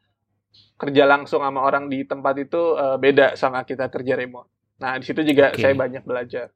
kerja 0.80 1.04
langsung 1.04 1.44
sama 1.44 1.60
orang 1.60 1.92
di 1.92 2.08
tempat 2.08 2.40
itu 2.40 2.80
uh, 2.80 2.96
beda 2.96 3.36
sama 3.36 3.68
kita 3.68 3.92
kerja 3.92 4.16
remote 4.16 4.48
Nah, 4.80 4.96
di 4.96 5.06
situ 5.06 5.22
juga 5.28 5.52
okay. 5.52 5.62
saya 5.62 5.76
banyak 5.76 6.04
belajar. 6.08 6.48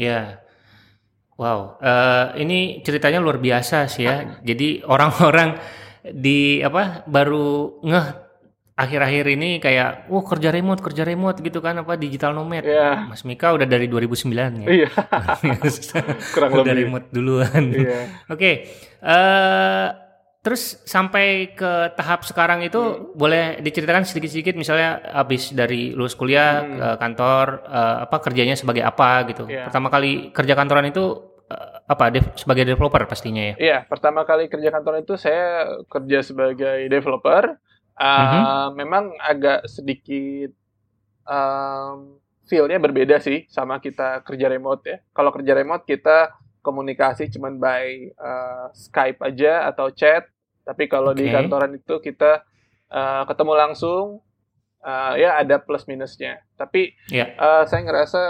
Ya. 0.00 0.40
Wow, 1.34 1.82
uh, 1.82 2.32
ini 2.38 2.80
ceritanya 2.80 3.20
luar 3.20 3.42
biasa 3.42 3.90
sih 3.90 4.06
ya. 4.06 4.40
Jadi 4.40 4.86
orang-orang 4.86 5.58
di 6.06 6.62
apa 6.62 7.02
baru 7.10 7.80
ngeh 7.82 8.06
akhir-akhir 8.74 9.24
ini 9.34 9.50
kayak, 9.58 10.06
"Wah, 10.10 10.22
oh, 10.22 10.24
kerja 10.24 10.54
remote, 10.54 10.78
kerja 10.82 11.02
remote 11.02 11.42
gitu 11.42 11.58
kan 11.58 11.74
apa 11.82 11.98
digital 11.98 12.38
nomad." 12.38 12.62
Yeah. 12.62 13.10
Mas 13.10 13.26
Mika 13.26 13.50
udah 13.50 13.66
dari 13.66 13.90
2009 13.90 14.62
ya. 14.62 14.66
Iya. 14.70 14.90
Kurang 16.34 16.50
udah 16.54 16.70
lebih. 16.70 16.86
remote 16.86 17.06
duluan. 17.10 17.62
Iya. 17.70 18.00
Oke. 18.30 18.38
Okay. 18.38 18.54
Uh, 19.02 19.10
eh, 19.10 19.88
Terus 20.44 20.76
sampai 20.84 21.56
ke 21.56 21.96
tahap 21.96 22.20
sekarang 22.28 22.60
itu 22.60 22.76
hmm. 22.76 23.16
boleh 23.16 23.64
diceritakan 23.64 24.04
sedikit-sedikit 24.04 24.52
misalnya 24.60 25.00
habis 25.16 25.56
dari 25.56 25.96
lulus 25.96 26.12
kuliah 26.12 26.60
hmm. 26.60 26.76
ke 26.76 26.88
kantor 27.00 27.46
uh, 27.64 27.96
apa 28.04 28.16
kerjanya 28.20 28.52
sebagai 28.52 28.84
apa 28.84 29.24
gitu. 29.32 29.48
Yeah. 29.48 29.72
Pertama 29.72 29.88
kali 29.88 30.36
kerja 30.36 30.52
kantoran 30.52 30.92
itu 30.92 31.32
uh, 31.48 31.80
apa 31.88 32.12
dev, 32.12 32.28
sebagai 32.36 32.68
developer 32.68 33.08
pastinya 33.08 33.40
ya. 33.40 33.54
Iya, 33.56 33.56
yeah, 33.56 33.80
pertama 33.88 34.28
kali 34.28 34.52
kerja 34.52 34.68
kantoran 34.68 35.00
itu 35.00 35.16
saya 35.16 35.80
kerja 35.88 36.20
sebagai 36.20 36.92
developer. 36.92 37.56
Uh, 37.94 38.04
mm-hmm. 38.04 38.68
memang 38.74 39.04
agak 39.22 39.70
sedikit 39.70 40.50
um, 41.24 42.18
feel-nya 42.44 42.82
berbeda 42.82 43.16
sih 43.22 43.48
sama 43.48 43.80
kita 43.80 44.20
kerja 44.28 44.52
remote 44.52 44.82
ya. 44.84 44.96
Kalau 45.16 45.32
kerja 45.32 45.56
remote 45.56 45.88
kita 45.88 46.36
komunikasi 46.60 47.32
cuman 47.32 47.56
by 47.56 48.12
uh, 48.18 48.68
Skype 48.76 49.24
aja 49.24 49.72
atau 49.72 49.88
chat 49.88 50.33
tapi 50.64 50.88
kalau 50.88 51.12
okay. 51.12 51.28
di 51.28 51.32
kantoran 51.32 51.76
itu 51.76 52.00
kita 52.00 52.42
uh, 52.88 53.22
ketemu 53.28 53.52
langsung, 53.52 54.24
uh, 54.80 55.12
ya 55.14 55.36
ada 55.36 55.60
plus 55.60 55.84
minusnya. 55.84 56.40
Tapi 56.56 56.96
yeah. 57.12 57.36
Ya. 57.36 57.40
uh, 57.40 57.62
saya 57.68 57.84
ngerasa 57.84 58.22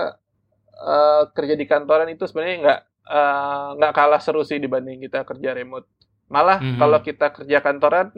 uh, 0.74 1.22
kerja 1.30 1.54
di 1.54 1.64
kantoran 1.64 2.10
itu 2.10 2.26
sebenarnya 2.26 2.56
nggak 2.60 2.80
nggak 3.78 3.92
uh, 3.92 3.96
kalah 3.96 4.20
seru 4.20 4.42
sih 4.42 4.58
dibanding 4.58 4.98
kita 4.98 5.22
kerja 5.22 5.54
remote. 5.54 5.86
Malah 6.26 6.58
mm 6.58 6.66
-hmm. 6.74 6.78
kalau 6.82 6.98
kita 7.06 7.26
kerja 7.30 7.58
kantoran, 7.62 8.10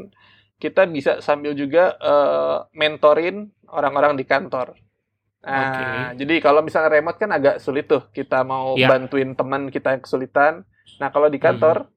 kita 0.56 0.88
bisa 0.88 1.20
sambil 1.20 1.52
juga 1.52 1.92
uh, 2.00 2.64
mentorin 2.72 3.52
orang-orang 3.68 4.16
di 4.16 4.24
kantor. 4.24 4.80
Nah, 5.46 5.62
okay. 5.70 6.26
jadi 6.26 6.42
kalau 6.42 6.58
misalnya 6.58 6.90
remote 6.90 7.22
kan 7.22 7.30
agak 7.30 7.62
sulit 7.62 7.86
tuh 7.86 8.10
kita 8.10 8.42
mau 8.42 8.74
yeah. 8.74 8.90
bantuin 8.90 9.36
teman 9.36 9.70
kita 9.70 9.94
yang 9.94 10.02
kesulitan. 10.02 10.66
Nah, 10.98 11.12
kalau 11.12 11.28
di 11.28 11.36
kantor 11.36 11.84
mm 11.84 11.86
-hmm 11.86 11.94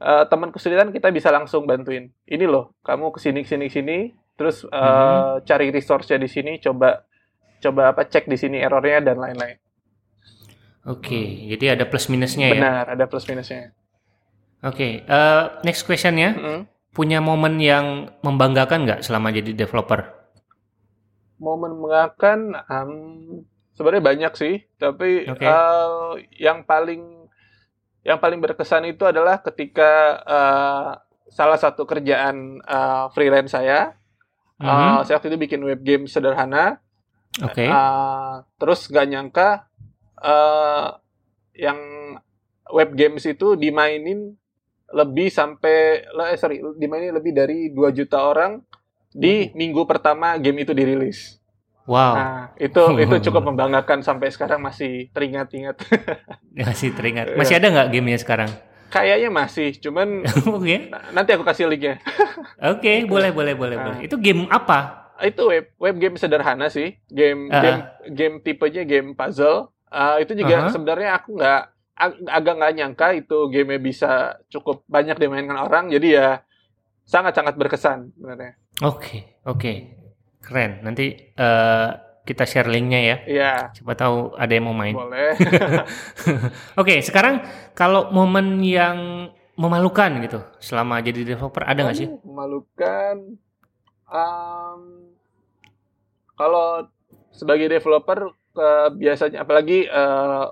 uh, 0.00 0.24
teman 0.26 0.50
kesulitan 0.50 0.90
kita 0.90 1.10
bisa 1.14 1.30
langsung 1.30 1.68
bantuin. 1.68 2.10
Ini 2.26 2.44
loh, 2.48 2.74
kamu 2.82 3.14
ke 3.14 3.18
sini 3.22 3.44
ke 3.44 3.48
sini 3.50 3.66
sini, 3.70 3.98
terus 4.34 4.66
uh, 4.66 5.38
hmm. 5.38 5.46
cari 5.46 5.70
resource-nya 5.70 6.18
di 6.18 6.28
sini, 6.30 6.58
coba 6.58 7.04
coba 7.62 7.94
apa 7.94 8.04
cek 8.08 8.26
di 8.26 8.36
sini 8.36 8.58
errornya 8.60 9.00
dan 9.00 9.16
lain-lain. 9.20 9.58
Oke, 10.84 11.16
okay, 11.16 11.26
jadi 11.56 11.80
ada 11.80 11.88
plus 11.88 12.12
minusnya 12.12 12.52
Benar, 12.52 12.56
ya. 12.56 12.60
Benar, 12.60 12.84
ada 12.92 13.04
plus 13.08 13.24
minusnya. 13.24 13.72
Oke, 14.64 14.76
okay, 14.76 14.92
uh, 15.08 15.16
eh, 15.16 15.44
next 15.64 15.88
question 15.88 16.20
ya. 16.20 16.36
Hmm. 16.36 16.68
Punya 16.92 17.24
momen 17.24 17.58
yang 17.58 18.12
membanggakan 18.20 18.84
nggak 18.84 19.00
selama 19.00 19.32
jadi 19.32 19.56
developer? 19.56 20.04
Momen 21.40 21.74
membanggakan, 21.74 22.38
um, 22.68 22.92
sebenarnya 23.74 24.04
banyak 24.04 24.32
sih, 24.36 24.54
tapi 24.76 25.26
okay. 25.26 25.48
uh, 25.48 26.20
yang 26.36 26.62
paling 26.68 27.13
yang 28.04 28.20
paling 28.20 28.38
berkesan 28.38 28.84
itu 28.84 29.08
adalah 29.08 29.40
ketika 29.40 30.20
uh, 30.22 30.88
salah 31.32 31.56
satu 31.56 31.88
kerjaan 31.88 32.60
uh, 32.62 33.08
freelance 33.16 33.56
saya, 33.56 33.96
mm 34.60 34.64
-hmm. 34.64 34.68
uh, 34.68 35.00
saya 35.08 35.16
waktu 35.16 35.32
itu 35.32 35.40
bikin 35.40 35.60
web 35.64 35.80
game 35.80 36.04
sederhana. 36.04 36.84
Oke. 37.42 37.66
Okay. 37.66 37.68
Uh, 37.72 38.46
terus 38.60 38.86
gak 38.86 39.10
nyangka 39.10 39.66
uh, 40.22 41.00
yang 41.56 41.80
web 42.70 42.94
games 42.94 43.24
itu 43.26 43.58
dimainin 43.58 44.36
lebih 44.94 45.32
sampai 45.32 46.06
eh, 46.06 46.38
sorry 46.38 46.62
dimainin 46.78 47.10
lebih 47.10 47.34
dari 47.34 47.58
2 47.74 47.98
juta 47.98 48.22
orang 48.22 48.62
di 49.10 49.50
minggu 49.54 49.82
pertama 49.86 50.38
game 50.38 50.62
itu 50.62 50.70
dirilis. 50.70 51.38
Wow. 51.84 52.14
Nah, 52.16 52.44
itu 52.56 52.80
itu 52.96 53.14
cukup 53.28 53.44
membanggakan 53.52 54.00
sampai 54.00 54.32
sekarang 54.32 54.64
masih 54.64 55.12
teringat-ingat. 55.12 55.76
masih 56.68 56.96
teringat. 56.96 57.36
Masih 57.36 57.60
ada 57.60 57.68
nggak 57.68 57.88
gamenya 57.92 58.18
sekarang? 58.20 58.50
Kayaknya 58.88 59.28
masih, 59.28 59.68
cuman 59.82 60.22
okay. 60.56 60.88
nanti 61.12 61.30
aku 61.34 61.44
kasih 61.44 61.68
linknya. 61.68 62.00
Oke, 62.62 62.80
okay, 62.80 62.96
boleh 63.04 63.34
boleh 63.34 63.52
boleh 63.52 63.76
nah. 63.76 63.84
boleh. 63.90 63.98
Itu 64.06 64.16
game 64.16 64.48
apa? 64.48 65.12
Itu 65.20 65.50
web 65.50 65.76
web 65.76 65.96
game 66.00 66.16
sederhana 66.16 66.72
sih. 66.72 66.96
Game 67.12 67.52
uh. 67.52 67.60
game 67.60 67.80
game 68.14 68.34
tipenya 68.40 68.86
game 68.88 69.12
puzzle. 69.12 69.74
Uh, 69.92 70.18
itu 70.22 70.32
juga 70.34 70.56
uh 70.56 70.62
-huh. 70.66 70.72
sebenarnya 70.72 71.10
aku 71.20 71.38
nggak 71.38 71.62
ag 71.94 72.12
agak 72.26 72.54
nggak 72.58 72.74
nyangka 72.74 73.06
itu 73.14 73.38
game 73.52 73.78
bisa 73.78 74.40
cukup 74.48 74.86
banyak 74.88 75.20
dimainkan 75.20 75.58
orang. 75.58 75.90
Jadi 75.92 76.16
ya 76.16 76.40
sangat 77.04 77.36
sangat 77.36 77.58
berkesan 77.60 78.14
sebenarnya. 78.16 78.56
Oke 78.80 78.88
okay, 78.88 79.18
oke. 79.44 79.58
Okay. 79.58 80.03
Keren. 80.44 80.84
Nanti 80.84 81.34
uh, 81.40 81.88
kita 82.24 82.44
share 82.48 82.68
linknya 82.68 83.00
ya. 83.00 83.16
Iya. 83.28 83.52
Siapa 83.76 83.92
tahu 83.96 84.32
ada 84.36 84.52
yang 84.52 84.64
mau 84.68 84.76
main. 84.76 84.96
Boleh. 84.96 85.36
Oke, 86.80 86.96
okay, 86.96 86.98
sekarang 87.04 87.44
kalau 87.76 88.08
momen 88.12 88.64
yang 88.64 89.28
memalukan 89.54 90.18
gitu 90.24 90.40
selama 90.58 90.98
jadi 90.98 91.22
developer 91.22 91.62
ada 91.62 91.80
nggak 91.84 91.98
sih? 91.98 92.08
Memalukan. 92.26 93.38
Um, 94.08 94.80
kalau 96.34 96.88
sebagai 97.30 97.70
developer 97.70 98.34
uh, 98.58 98.88
biasanya 98.94 99.42
apalagi 99.42 99.86
uh, 99.86 100.50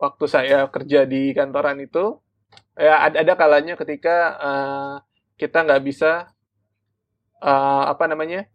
waktu 0.00 0.24
saya 0.26 0.66
kerja 0.72 1.04
di 1.04 1.36
kantoran 1.36 1.78
itu 1.82 2.18
ya 2.78 3.06
ada, 3.06 3.20
ada 3.20 3.34
kalanya 3.36 3.74
ketika 3.76 4.16
uh, 4.40 4.94
kita 5.36 5.66
nggak 5.66 5.82
bisa 5.84 6.32
uh, 7.42 7.84
apa 7.90 8.04
namanya 8.08 8.46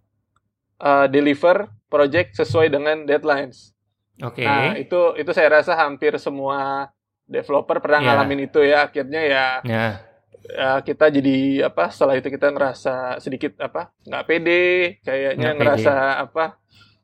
uh, 0.86 1.08
deliver 1.10 1.66
project 1.90 2.38
sesuai 2.38 2.70
dengan 2.70 3.10
deadlines. 3.10 3.74
Oke. 4.22 4.46
Okay. 4.46 4.48
Nah, 4.48 4.78
itu 4.78 5.02
itu 5.18 5.32
saya 5.34 5.60
rasa 5.60 5.74
hampir 5.76 6.16
semua 6.22 6.88
developer 7.26 7.82
pernah 7.82 8.00
yeah. 8.06 8.08
ngalamin 8.14 8.46
itu 8.46 8.62
ya. 8.62 8.88
Akhirnya 8.88 9.22
ya 9.26 9.46
yeah. 9.66 9.92
uh, 10.56 10.80
kita 10.86 11.10
jadi 11.10 11.68
apa 11.68 11.90
setelah 11.90 12.16
itu 12.16 12.30
kita 12.30 12.54
ngerasa 12.54 13.20
sedikit 13.20 13.58
apa 13.60 13.92
nggak 14.06 14.26
pede, 14.30 14.66
kayaknya 15.02 15.52
nggak 15.52 15.56
ngerasa 15.60 15.94
pede. 15.94 16.24
apa 16.30 16.46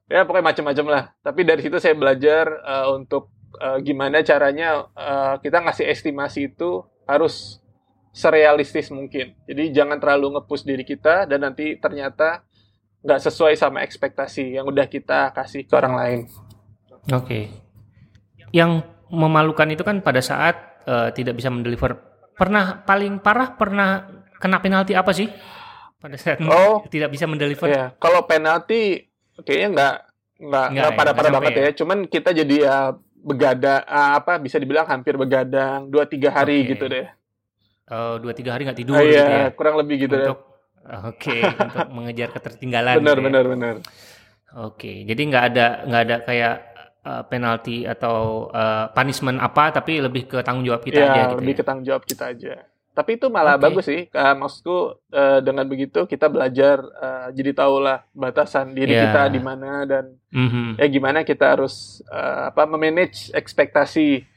ya 0.08 0.22
pokoknya 0.24 0.48
macam-macam 0.54 0.86
lah. 0.88 1.04
Tapi 1.20 1.42
dari 1.44 1.62
situ 1.66 1.78
saya 1.82 1.96
belajar 1.98 2.46
uh, 2.64 2.88
untuk 2.96 3.34
uh, 3.60 3.82
gimana 3.84 4.24
caranya 4.24 4.88
uh, 4.96 5.36
kita 5.44 5.60
ngasih 5.68 5.90
estimasi 5.90 6.54
itu 6.54 6.86
harus 7.10 7.60
serealistis 8.12 8.92
mungkin. 8.92 9.36
Jadi 9.48 9.72
jangan 9.72 10.00
terlalu 10.00 10.40
ngepush 10.40 10.68
diri 10.68 10.84
kita 10.84 11.28
dan 11.28 11.48
nanti 11.48 11.80
ternyata 11.80 12.44
nggak 13.02 13.20
sesuai 13.22 13.58
sama 13.58 13.82
ekspektasi 13.82 14.62
yang 14.62 14.70
udah 14.70 14.86
kita 14.86 15.34
kasih 15.34 15.66
ke 15.66 15.74
orang 15.74 15.94
lain. 15.98 16.20
Oke. 17.10 17.26
Okay. 17.26 17.44
Yang 18.54 18.86
memalukan 19.10 19.68
itu 19.74 19.82
kan 19.82 20.06
pada 20.06 20.22
saat 20.22 20.86
uh, 20.86 21.10
tidak 21.10 21.38
bisa 21.38 21.50
mendeliver. 21.50 21.98
Pernah 22.38 22.86
paling 22.86 23.20
parah 23.20 23.58
pernah 23.58 24.06
kena 24.38 24.62
penalti 24.62 24.94
apa 24.94 25.12
sih? 25.12 25.28
Pada 26.02 26.18
saat 26.18 26.42
oh, 26.46 26.86
tidak 26.90 27.14
bisa 27.14 27.26
mendeliver. 27.26 27.70
Ya, 27.70 27.94
kalau 27.98 28.26
penalti 28.26 29.10
kayaknya 29.42 29.70
nggak 29.74 29.96
nggak 30.42 30.68
nggak 30.74 30.92
pada 30.98 31.12
pada 31.14 31.30
banget 31.30 31.52
ya. 31.58 31.64
ya. 31.70 31.72
Cuman 31.78 31.98
kita 32.06 32.30
jadi 32.34 32.56
ya 32.66 32.78
begada 33.22 33.86
apa 33.86 34.42
bisa 34.42 34.58
dibilang 34.58 34.90
hampir 34.90 35.14
begadang 35.14 35.90
dua 35.94 36.10
tiga 36.10 36.34
hari 36.34 36.66
okay. 36.66 36.70
gitu 36.74 36.86
deh. 36.90 37.06
uh, 37.94 38.18
dua 38.18 38.34
tiga 38.34 38.58
hari 38.58 38.66
nggak 38.66 38.80
tidur 38.82 38.98
uh, 38.98 39.06
iya, 39.06 39.14
gitu 39.14 39.30
ya 39.30 39.48
kurang 39.54 39.76
lebih 39.78 40.10
gitu 40.10 40.16
untuk 40.18 40.51
oke 40.86 41.18
okay, 41.18 41.40
untuk 41.46 41.88
mengejar 41.96 42.30
ketertinggalan 42.34 43.02
benar 43.02 43.18
gitu 43.18 43.22
ya. 43.22 43.26
benar 43.30 43.46
benar 43.46 43.76
oke 44.58 44.78
okay, 44.78 44.96
jadi 45.06 45.22
nggak 45.22 45.44
ada 45.54 45.68
nggak 45.86 46.02
ada 46.08 46.18
kayak 46.26 46.56
uh, 47.06 47.24
penalti 47.26 47.86
atau 47.86 48.50
uh, 48.50 48.90
punishment 48.94 49.38
apa 49.42 49.74
tapi 49.74 50.02
lebih 50.02 50.30
ke 50.30 50.38
tanggung 50.42 50.66
jawab 50.66 50.82
kita 50.82 51.00
ya, 51.02 51.08
aja 51.10 51.22
gitu 51.28 51.36
lebih 51.42 51.54
ya? 51.54 51.60
ke 51.60 51.64
tanggung 51.64 51.86
jawab 51.86 52.04
kita 52.06 52.24
aja 52.34 52.56
tapi 52.92 53.16
itu 53.16 53.32
malah 53.32 53.56
okay. 53.56 53.64
bagus 53.72 53.86
sih 53.88 54.02
uh, 54.12 54.36
maksudku 54.36 55.00
uh, 55.16 55.40
dengan 55.40 55.64
begitu 55.64 56.04
kita 56.04 56.28
belajar 56.28 56.84
uh, 57.00 57.28
jadi 57.32 57.56
tahulah 57.56 58.04
batasan 58.12 58.76
diri 58.76 59.00
yeah. 59.00 59.08
kita 59.08 59.22
di 59.32 59.40
mana 59.40 59.88
dan 59.88 60.20
mm-hmm. 60.28 60.76
ya 60.76 60.88
gimana 60.92 61.24
kita 61.24 61.56
harus 61.56 62.04
uh, 62.12 62.52
apa 62.52 62.68
memanage 62.68 63.32
ekspektasi 63.32 64.28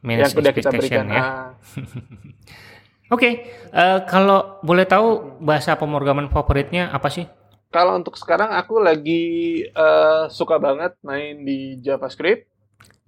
Manage 0.00 0.20
yang 0.24 0.32
sudah 0.32 0.52
kita 0.56 0.72
berikan 0.72 1.06
ya. 1.12 1.20
uh, 1.20 1.48
Oke, 3.10 3.18
okay. 3.18 3.32
uh, 3.74 4.06
kalau 4.06 4.62
boleh 4.62 4.86
tahu 4.86 5.34
bahasa 5.42 5.74
pemrograman 5.74 6.30
favoritnya 6.30 6.94
apa 6.94 7.10
sih? 7.10 7.26
Kalau 7.74 7.98
untuk 7.98 8.14
sekarang 8.14 8.54
aku 8.54 8.78
lagi 8.78 9.66
uh, 9.74 10.30
suka 10.30 10.62
banget 10.62 10.94
main 11.02 11.42
di 11.42 11.74
JavaScript. 11.82 12.46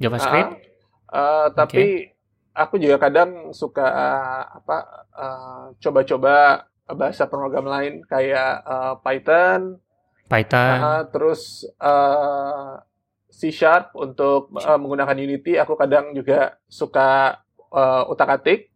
JavaScript. 0.03 0.59
Uh, 1.07 1.15
uh, 1.15 1.47
tapi 1.55 2.11
aku 2.51 2.83
juga 2.83 2.99
kadang 2.99 3.55
suka 3.55 3.87
uh, 3.87 4.43
apa 4.59 4.79
uh, 5.15 5.65
coba-coba 5.79 6.67
bahasa 6.91 7.31
pemrograman 7.31 7.71
lain 7.71 7.95
kayak 8.03 8.59
uh, 8.67 8.95
Python, 9.07 9.79
Python, 10.27 10.77
uh, 10.83 11.03
terus 11.15 11.63
uh, 11.79 12.83
C 13.31 13.55
Sharp 13.55 13.95
untuk 13.95 14.51
uh, 14.59 14.79
menggunakan 14.83 15.15
Unity. 15.15 15.63
Aku 15.63 15.79
kadang 15.79 16.11
juga 16.11 16.59
suka 16.67 17.39
uh, 17.71 18.11
utak-atik. 18.11 18.72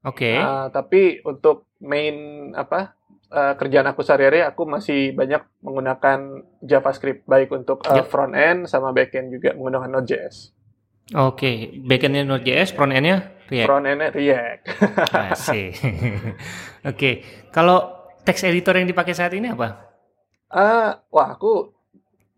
Oke. 0.00 0.32
Okay. 0.32 0.36
Uh, 0.40 0.66
tapi 0.72 1.20
untuk 1.28 1.68
main 1.80 2.48
apa 2.56 2.96
uh, 3.28 3.54
kerjaan 3.56 3.88
aku 3.92 4.00
sehari-hari, 4.00 4.40
aku 4.40 4.64
masih 4.64 5.12
banyak 5.12 5.44
menggunakan 5.60 6.44
JavaScript 6.64 7.28
baik 7.28 7.52
untuk 7.52 7.84
uh, 7.84 8.00
yep. 8.00 8.08
front 8.08 8.32
end 8.32 8.64
sama 8.64 8.96
back 8.96 9.12
end 9.12 9.32
juga 9.32 9.52
menggunakan 9.52 9.88
Node.js. 9.88 10.56
Oke, 11.10 11.34
okay. 11.34 11.56
backendnya 11.82 12.22
Node.js, 12.22 12.70
front 12.70 12.94
endnya 12.94 13.34
React. 13.50 13.66
Front 13.66 13.86
endnya 13.90 14.08
React. 14.14 14.62
Oke, 15.50 15.66
okay. 16.86 17.14
kalau 17.50 17.98
text 18.22 18.46
editor 18.46 18.78
yang 18.78 18.86
dipakai 18.86 19.10
saat 19.10 19.34
ini 19.34 19.50
apa? 19.50 19.90
Uh, 20.46 20.94
wah, 21.10 21.34
aku 21.34 21.74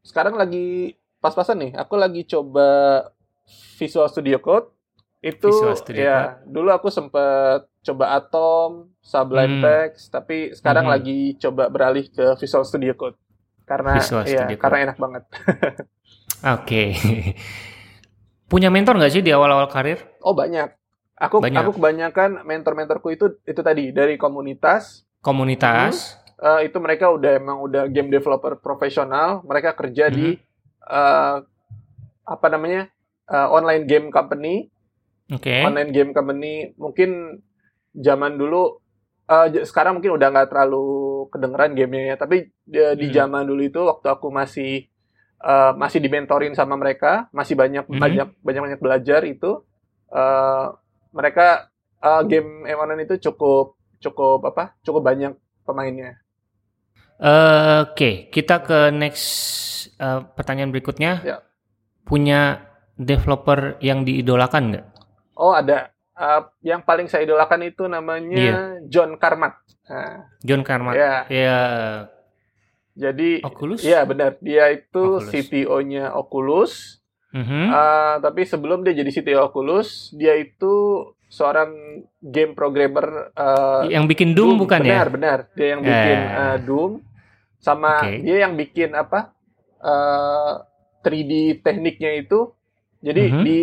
sekarang 0.01 0.41
lagi 0.41 0.97
pas-pasan 1.21 1.69
nih. 1.69 1.73
Aku 1.79 2.01
lagi 2.01 2.25
coba 2.25 2.69
Visual 3.77 4.09
Studio 4.09 4.41
Code. 4.41 4.72
Itu 5.23 5.71
ya, 5.95 6.43
Code. 6.43 6.51
dulu 6.51 6.69
aku 6.75 6.91
sempet 6.91 7.71
coba 7.87 8.19
Atom, 8.19 8.91
Sublime 8.99 9.59
hmm. 9.59 9.65
Text, 9.65 10.11
tapi 10.11 10.51
sekarang 10.51 10.91
hmm. 10.91 10.95
lagi 10.99 11.19
coba 11.39 11.71
beralih 11.71 12.11
ke 12.11 12.35
Visual 12.43 12.67
Studio 12.67 12.99
Code. 12.99 13.15
Karena 13.63 14.03
Visual 14.03 14.27
ya, 14.27 14.43
Studio 14.43 14.59
karena 14.59 14.79
enak 14.91 14.99
banget. 14.99 15.23
Oke. 15.31 15.79
okay. 16.59 16.89
Punya 18.51 18.69
mentor 18.69 18.99
nggak 18.99 19.15
sih 19.15 19.23
di 19.23 19.31
awal-awal 19.31 19.71
karir? 19.71 20.03
Oh 20.21 20.35
banyak. 20.35 20.75
Aku 21.23 21.39
banyak. 21.39 21.63
aku 21.63 21.79
kebanyakan 21.79 22.43
mentor-mentorku 22.43 23.15
itu 23.15 23.39
itu 23.47 23.63
tadi 23.63 23.95
dari 23.95 24.19
komunitas. 24.19 25.07
Komunitas. 25.23 26.19
Hmm, 26.37 26.59
uh, 26.59 26.61
itu 26.67 26.77
mereka 26.83 27.15
udah 27.15 27.39
emang 27.39 27.63
udah 27.63 27.87
game 27.87 28.11
developer 28.11 28.59
profesional. 28.59 29.41
Mereka 29.47 29.79
kerja 29.79 30.11
hmm. 30.11 30.15
di 30.15 30.37
uh, 30.91 31.47
apa 32.27 32.47
namanya 32.51 32.91
uh, 33.31 33.55
online 33.55 33.87
game 33.87 34.11
company. 34.11 34.69
Okay. 35.29 35.63
Online 35.63 35.91
game 35.93 36.11
company 36.11 36.73
mungkin 36.75 37.43
zaman 37.95 38.41
dulu. 38.41 38.81
Uh, 39.31 39.49
sekarang 39.63 39.97
mungkin 39.97 40.19
udah 40.19 40.29
nggak 40.35 40.51
terlalu 40.51 41.27
kedengeran 41.31 41.73
gamenya 41.79 42.07
ya. 42.13 42.17
Tapi 42.19 42.37
uh, 42.51 42.95
di 42.99 43.07
hmm. 43.09 43.15
zaman 43.15 43.45
dulu 43.47 43.63
itu 43.63 43.81
waktu 43.87 44.07
aku 44.11 44.29
masih 44.35 44.91
uh, 45.43 45.73
masih 45.79 45.99
dimentorin 46.03 46.55
sama 46.55 46.75
mereka, 46.79 47.31
masih 47.31 47.55
banyak 47.59 47.87
mm 47.87 47.93
-hmm. 47.93 48.03
banyak 48.03 48.29
banyak 48.43 48.63
banyak 48.63 48.81
belajar 48.81 49.21
itu 49.27 49.63
uh, 50.13 50.75
mereka 51.13 51.69
uh, 52.03 52.23
game 52.25 52.67
online 52.67 53.07
itu 53.07 53.31
cukup 53.31 53.79
cukup 54.03 54.43
apa? 54.49 54.75
cukup 54.83 55.03
banyak 55.07 55.33
pemainnya. 55.63 56.19
Uh, 57.23 57.87
Oke, 57.87 57.95
okay. 57.95 58.15
kita 58.35 58.67
ke 58.67 58.91
next 58.91 59.27
uh, 60.03 60.27
pertanyaan 60.35 60.75
berikutnya. 60.75 61.23
Ya. 61.23 61.39
Punya 62.03 62.67
developer 62.99 63.79
yang 63.79 64.03
diidolakan 64.03 64.75
nggak? 64.75 64.87
Oh 65.43 65.51
ada. 65.59 65.91
Uh, 66.15 66.47
yang 66.63 66.87
paling 66.87 67.11
saya 67.11 67.27
idolakan 67.27 67.67
itu 67.67 67.91
namanya 67.91 68.39
yeah. 68.39 68.63
John 68.87 69.19
Carmack. 69.19 69.59
Nah, 69.91 70.31
John 70.47 70.63
Carmack. 70.63 70.95
Ya. 70.95 71.27
Yeah. 71.27 72.13
Jadi, 72.93 73.41
Oculus? 73.43 73.81
Iya 73.81 74.05
benar, 74.05 74.37
dia 74.39 74.69
itu 74.71 75.19
CTO-nya 75.25 76.13
Oculus. 76.15 77.03
Mm 77.33 77.45
-hmm. 77.49 77.65
uh, 77.73 78.17
tapi 78.21 78.45
sebelum 78.45 78.85
dia 78.85 78.93
jadi 78.93 79.09
CTO 79.09 79.49
Oculus, 79.49 80.13
dia 80.13 80.37
itu 80.37 81.09
seorang 81.33 82.05
game 82.21 82.53
programmer. 82.53 83.33
Uh, 83.33 83.89
yang 83.89 84.05
bikin 84.05 84.37
Doom, 84.37 84.61
Doom. 84.61 84.69
bukan 84.69 84.85
benar, 84.85 84.93
ya? 84.93 84.93
Benar, 84.93 85.09
benar. 85.09 85.39
Dia 85.57 85.67
yang 85.73 85.81
bikin 85.81 86.19
eh. 86.21 86.37
uh, 86.37 86.57
Doom, 86.61 86.93
sama 87.57 88.05
okay. 88.05 88.21
dia 88.21 88.37
yang 88.45 88.55
bikin 88.55 88.93
apa? 88.93 89.33
Uh, 89.81 90.61
3D 91.01 91.65
tekniknya 91.65 92.21
itu. 92.21 92.53
Jadi 93.01 93.23
mm 93.25 93.33
-hmm. 93.33 93.45
di 93.49 93.61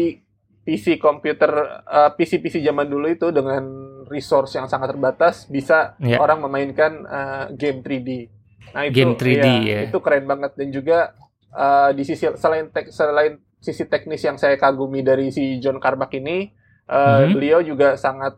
PC 0.69 1.01
komputer, 1.01 1.49
uh, 1.89 2.13
PC-PC 2.13 2.61
zaman 2.61 2.85
dulu 2.85 3.09
itu 3.09 3.33
dengan 3.33 3.65
resource 4.05 4.53
yang 4.53 4.69
sangat 4.69 4.93
terbatas 4.93 5.49
bisa 5.49 5.97
yeah. 5.97 6.21
orang 6.21 6.45
memainkan 6.45 7.09
uh, 7.09 7.49
game 7.57 7.81
3D. 7.81 8.29
Nah, 8.77 8.85
itu, 8.85 8.93
game 9.01 9.17
3D 9.17 9.47
ya, 9.49 9.57
ya. 9.65 9.79
Itu 9.89 9.97
keren 9.97 10.29
banget 10.29 10.53
dan 10.53 10.69
juga 10.69 11.17
uh, 11.57 11.89
di 11.89 12.05
sisi 12.05 12.29
selain 12.37 12.69
tek, 12.69 12.93
selain 12.93 13.41
sisi 13.57 13.89
teknis 13.89 14.21
yang 14.21 14.37
saya 14.37 14.61
kagumi 14.61 15.01
dari 15.01 15.33
si 15.33 15.57
John 15.57 15.81
Carmack 15.81 16.13
ini, 16.13 16.53
uh, 16.85 17.25
hmm. 17.25 17.33
beliau 17.33 17.65
juga 17.65 17.97
sangat 17.97 18.37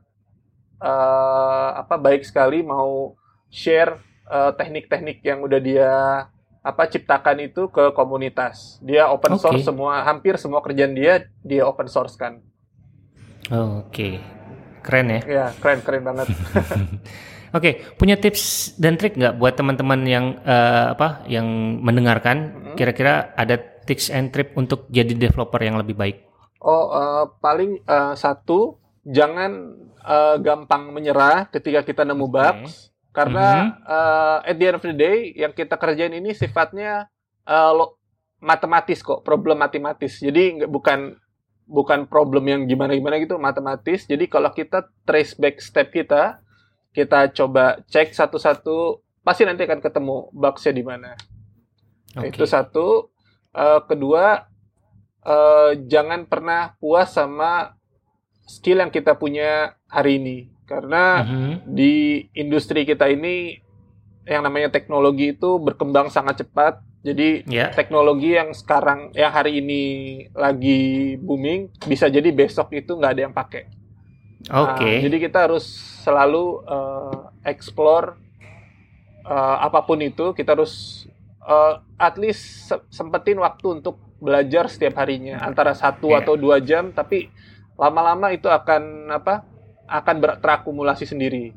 uh, 0.79 1.83
apa 1.83 1.99
baik 1.99 2.23
sekali 2.23 2.63
mau 2.63 3.19
share 3.51 3.99
teknik-teknik 4.31 5.19
uh, 5.19 5.25
yang 5.27 5.39
udah 5.43 5.59
dia 5.59 5.91
apa 6.61 6.85
ciptakan 6.85 7.41
itu 7.41 7.73
ke 7.73 7.89
komunitas. 7.97 8.77
Dia 8.85 9.09
open 9.09 9.37
okay. 9.37 9.41
source 9.41 9.63
semua, 9.65 10.05
hampir 10.05 10.37
semua 10.37 10.61
kerjaan 10.61 10.93
dia 10.93 11.25
dia 11.41 11.65
open 11.65 11.89
source 11.89 12.13
kan. 12.13 12.37
Oh, 13.49 13.83
Oke, 13.83 13.89
okay. 13.89 14.13
keren 14.85 15.09
ya? 15.09 15.19
Ya, 15.25 15.45
keren 15.57 15.81
keren 15.81 16.05
banget. 16.05 16.29
Oke, 17.51 17.51
okay, 17.51 17.73
punya 17.99 18.15
tips 18.15 18.77
dan 18.79 18.95
trik 18.95 19.19
nggak 19.19 19.35
buat 19.35 19.59
teman-teman 19.59 20.07
yang 20.07 20.25
uh, 20.45 20.95
apa 20.95 21.27
yang 21.27 21.43
mendengarkan? 21.83 22.71
Kira-kira 22.79 23.35
ada 23.35 23.59
tips 23.83 24.07
and 24.13 24.31
trik 24.31 24.55
untuk 24.55 24.87
jadi 24.87 25.11
developer 25.11 25.59
yang 25.59 25.75
lebih 25.75 25.97
baik? 25.97 26.17
Oh, 26.61 26.93
uh, 26.93 27.25
paling 27.41 27.81
uh, 27.89 28.13
satu, 28.13 28.77
jangan 29.03 29.75
uh, 30.05 30.37
gampang 30.37 30.93
menyerah 30.93 31.49
ketika 31.49 31.81
kita 31.81 32.05
nemu 32.05 32.29
okay. 32.29 32.90
Karena 33.11 33.75
mm-hmm. 33.75 33.87
uh, 33.87 34.37
at 34.47 34.55
the 34.55 34.65
end 34.67 34.77
of 34.79 34.83
the 34.83 34.95
day 34.95 35.35
yang 35.35 35.51
kita 35.51 35.75
kerjain 35.75 36.15
ini 36.15 36.31
sifatnya 36.31 37.11
uh, 37.43 37.71
lo, 37.75 37.99
matematis 38.39 39.03
kok, 39.03 39.21
problem 39.21 39.59
matematis. 39.59 40.23
Jadi 40.23 40.63
bukan 40.65 41.19
bukan 41.67 42.07
problem 42.07 42.47
yang 42.47 42.61
gimana-gimana 42.67 43.19
gitu, 43.19 43.35
matematis. 43.35 44.07
Jadi 44.07 44.27
kalau 44.31 44.51
kita 44.55 44.87
trace 45.03 45.35
back 45.35 45.59
step 45.59 45.91
kita 45.91 46.39
kita 46.91 47.31
coba 47.31 47.79
cek 47.87 48.11
satu-satu 48.11 48.99
pasti 49.23 49.47
nanti 49.47 49.63
akan 49.63 49.79
ketemu 49.79 50.27
bugsnya 50.35 50.73
di 50.75 50.83
mana 50.83 51.15
okay. 52.15 52.29
itu 52.33 52.43
satu 52.43 53.11
uh, 53.55 53.79
kedua 53.87 54.43
uh, 55.23 55.71
jangan 55.87 56.27
pernah 56.27 56.75
puas 56.83 57.15
sama 57.15 57.79
skill 58.43 58.83
yang 58.83 58.91
kita 58.91 59.15
punya 59.15 59.79
hari 59.87 60.19
ini 60.19 60.37
karena 60.71 61.27
mm-hmm. 61.27 61.53
di 61.67 62.25
industri 62.31 62.87
kita 62.87 63.11
ini 63.11 63.59
yang 64.23 64.47
namanya 64.47 64.71
teknologi 64.71 65.35
itu 65.35 65.59
berkembang 65.59 66.07
sangat 66.07 66.47
cepat 66.47 66.79
jadi 67.03 67.43
yeah. 67.49 67.69
teknologi 67.75 68.37
yang 68.37 68.55
sekarang 68.55 69.11
yang 69.11 69.33
hari 69.33 69.59
ini 69.59 69.81
lagi 70.31 71.17
booming 71.19 71.67
bisa 71.83 72.07
jadi 72.07 72.31
besok 72.31 72.71
itu 72.71 72.95
nggak 72.95 73.11
ada 73.11 73.23
yang 73.27 73.35
pakai 73.35 73.81
Oke. 74.49 74.81
Okay. 74.81 74.95
Nah, 74.97 75.01
jadi 75.05 75.17
kita 75.29 75.39
harus 75.45 75.65
selalu 76.01 76.65
uh, 76.65 77.29
explore 77.45 78.17
uh, 79.27 79.57
apa 79.61 79.85
pun 79.85 80.01
itu. 80.01 80.33
Kita 80.33 80.57
harus 80.57 81.05
uh, 81.45 81.77
at 82.01 82.17
least 82.17 82.71
se 82.71 82.75
sempetin 82.89 83.37
waktu 83.37 83.81
untuk 83.81 84.01
belajar 84.17 84.69
setiap 84.69 84.97
harinya 85.01 85.41
antara 85.45 85.77
satu 85.77 86.09
yeah. 86.09 86.25
atau 86.25 86.33
dua 86.33 86.57
jam. 86.57 86.89
Tapi 86.89 87.29
lama-lama 87.77 88.33
itu 88.33 88.49
akan 88.49 89.13
apa? 89.13 89.45
Akan 89.91 90.23
terakumulasi 90.23 91.03
sendiri. 91.03 91.51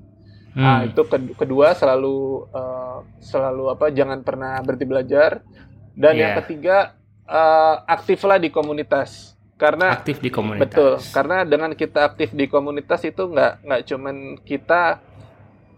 Hmm. 0.54 0.62
Nah 0.62 0.78
itu 0.82 1.06
kedua 1.38 1.78
selalu 1.78 2.50
uh, 2.50 3.06
selalu 3.22 3.70
apa? 3.70 3.94
Jangan 3.94 4.26
pernah 4.26 4.58
berhenti 4.66 4.86
belajar. 4.90 5.46
Dan 5.94 6.18
yeah. 6.18 6.22
yang 6.26 6.32
ketiga 6.42 6.98
uh, 7.30 7.86
aktiflah 7.86 8.42
di 8.42 8.50
komunitas 8.50 9.34
karena 9.54 9.94
aktif 9.94 10.18
di 10.18 10.30
komunitas. 10.34 10.66
Betul, 10.66 10.92
karena 11.14 11.46
dengan 11.46 11.70
kita 11.72 12.04
aktif 12.04 12.34
di 12.34 12.50
komunitas 12.50 13.00
itu 13.06 13.30
nggak 13.30 13.52
nggak 13.62 13.82
cuman 13.86 14.16
kita 14.42 14.98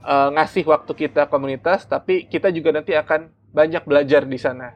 uh, 0.00 0.28
ngasih 0.32 0.64
waktu 0.64 0.92
kita 1.06 1.28
komunitas, 1.28 1.84
tapi 1.84 2.24
kita 2.26 2.48
juga 2.50 2.74
nanti 2.80 2.96
akan 2.96 3.28
banyak 3.52 3.82
belajar 3.84 4.24
di 4.24 4.38
sana. 4.40 4.72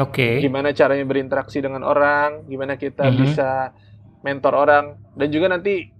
Oke. 0.00 0.40
Okay. 0.40 0.42
Gimana 0.42 0.74
caranya 0.74 1.04
berinteraksi 1.06 1.62
dengan 1.62 1.86
orang, 1.86 2.48
gimana 2.50 2.74
kita 2.80 3.06
mm 3.06 3.12
-hmm. 3.12 3.22
bisa 3.22 3.50
mentor 4.24 4.54
orang, 4.56 4.84
dan 5.14 5.28
juga 5.28 5.46
nanti 5.52 5.93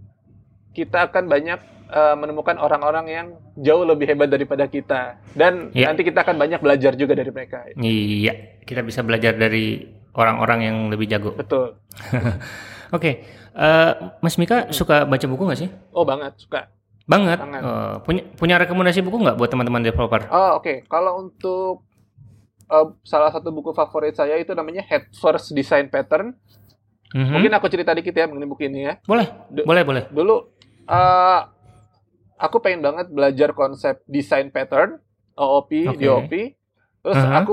kita 0.75 1.09
akan 1.09 1.31
banyak 1.31 1.61
uh, 1.89 2.19
menemukan 2.19 2.59
orang-orang 2.59 3.07
yang 3.07 3.27
jauh 3.55 3.87
lebih 3.87 4.11
hebat 4.11 4.29
daripada 4.29 4.67
kita, 4.67 5.23
dan 5.39 5.71
yeah. 5.71 5.89
nanti 5.89 6.03
kita 6.03 6.27
akan 6.27 6.37
banyak 6.37 6.59
belajar 6.59 6.99
juga 6.99 7.15
dari 7.15 7.31
mereka. 7.31 7.71
Iya, 7.79 8.61
kita 8.67 8.83
bisa 8.83 9.07
belajar 9.07 9.39
dari 9.39 9.87
orang-orang 10.15 10.59
yang 10.67 10.77
lebih 10.91 11.07
jago. 11.07 11.35
Betul. 11.35 11.79
Oke, 12.95 13.01
okay. 13.01 13.15
uh, 13.55 13.63
eh, 13.63 13.93
Mas 14.23 14.39
Mika 14.39 14.71
suka 14.71 15.07
baca 15.07 15.27
buku 15.27 15.43
nggak 15.47 15.61
sih? 15.67 15.71
Oh 15.95 16.07
banget, 16.07 16.35
suka. 16.39 16.71
Banget. 17.05 17.39
banget. 17.43 17.63
Uh, 17.63 17.95
punya 18.01 18.23
punya 18.39 18.55
rekomendasi 18.59 19.03
buku 19.03 19.23
nggak 19.23 19.37
buat 19.37 19.51
teman-teman 19.51 19.83
developer? 19.83 20.27
Oh 20.31 20.59
oke, 20.59 20.67
okay. 20.67 20.77
kalau 20.87 21.27
untuk 21.27 21.87
uh, 22.71 22.95
salah 23.03 23.35
satu 23.35 23.51
buku 23.51 23.75
favorit 23.75 24.15
saya 24.15 24.39
itu 24.39 24.55
namanya 24.55 24.83
Head 24.87 25.11
First 25.15 25.53
Design 25.53 25.91
Pattern. 25.91 26.39
Mm-hmm. 27.15 27.31
Mungkin 27.31 27.53
aku 27.55 27.67
cerita 27.71 27.95
dikit 27.95 28.11
ya 28.11 28.27
mengenai 28.27 28.51
buku 28.51 28.67
ini 28.67 28.91
ya. 28.91 28.95
Boleh, 29.07 29.31
D- 29.47 29.63
boleh, 29.63 29.83
boleh. 29.87 30.03
Dulu 30.11 30.37
uh, 30.91 31.41
aku 32.35 32.57
pengen 32.59 32.83
banget 32.83 33.07
belajar 33.07 33.55
konsep 33.55 34.03
design 34.11 34.51
pattern, 34.51 34.99
OOP, 35.39 35.95
okay. 35.95 35.99
DOP. 36.03 36.33
Terus 37.07 37.21
uh-huh. 37.23 37.39
aku 37.39 37.53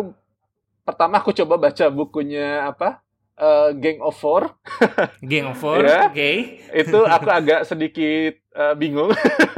pertama 0.82 1.22
aku 1.22 1.30
coba 1.38 1.62
baca 1.62 1.86
bukunya 1.94 2.66
apa 2.66 3.06
uh, 3.38 3.70
Gang 3.78 4.02
of 4.02 4.18
Four. 4.18 4.50
Gang 5.30 5.54
of 5.54 5.62
Four, 5.62 5.86
ya. 5.86 6.10
oke. 6.10 6.18
Okay. 6.18 6.66
Itu 6.74 7.06
aku 7.06 7.30
agak 7.30 7.70
sedikit 7.70 8.42
uh, 8.58 8.74
bingung. 8.74 9.14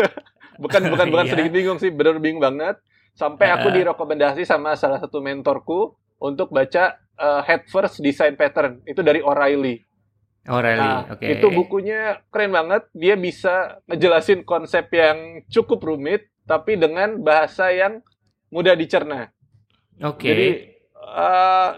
bukan 0.64 0.82
bukan 0.92 1.08
bukan 1.10 1.26
yeah. 1.28 1.32
sedikit 1.32 1.52
bingung 1.56 1.80
sih, 1.80 1.96
bener 1.96 2.20
bingung 2.20 2.44
banget. 2.44 2.76
Sampai 3.14 3.54
aku 3.54 3.70
direkomendasi 3.70 4.44
sama 4.44 4.74
salah 4.74 4.98
satu 4.98 5.22
mentorku 5.22 5.94
untuk 6.18 6.50
baca 6.50 6.98
uh, 7.16 7.46
Head 7.46 7.70
First 7.70 8.02
Design 8.02 8.34
Pattern. 8.34 8.82
Itu 8.90 9.06
dari 9.06 9.22
O'Reilly. 9.22 9.93
O'Reilly, 10.44 10.84
nah, 10.84 11.08
oke. 11.08 11.24
Okay. 11.24 11.40
Itu 11.40 11.48
bukunya 11.56 12.20
keren 12.28 12.52
banget. 12.52 12.84
Dia 12.92 13.16
bisa 13.16 13.80
ngejelasin 13.88 14.44
konsep 14.44 14.92
yang 14.92 15.40
cukup 15.48 15.80
rumit, 15.80 16.28
tapi 16.44 16.76
dengan 16.76 17.16
bahasa 17.24 17.72
yang 17.72 18.04
mudah 18.52 18.76
dicerna. 18.76 19.32
Oke. 20.04 20.20
Okay. 20.20 20.28
Jadi 20.28 20.48
uh, 21.00 21.72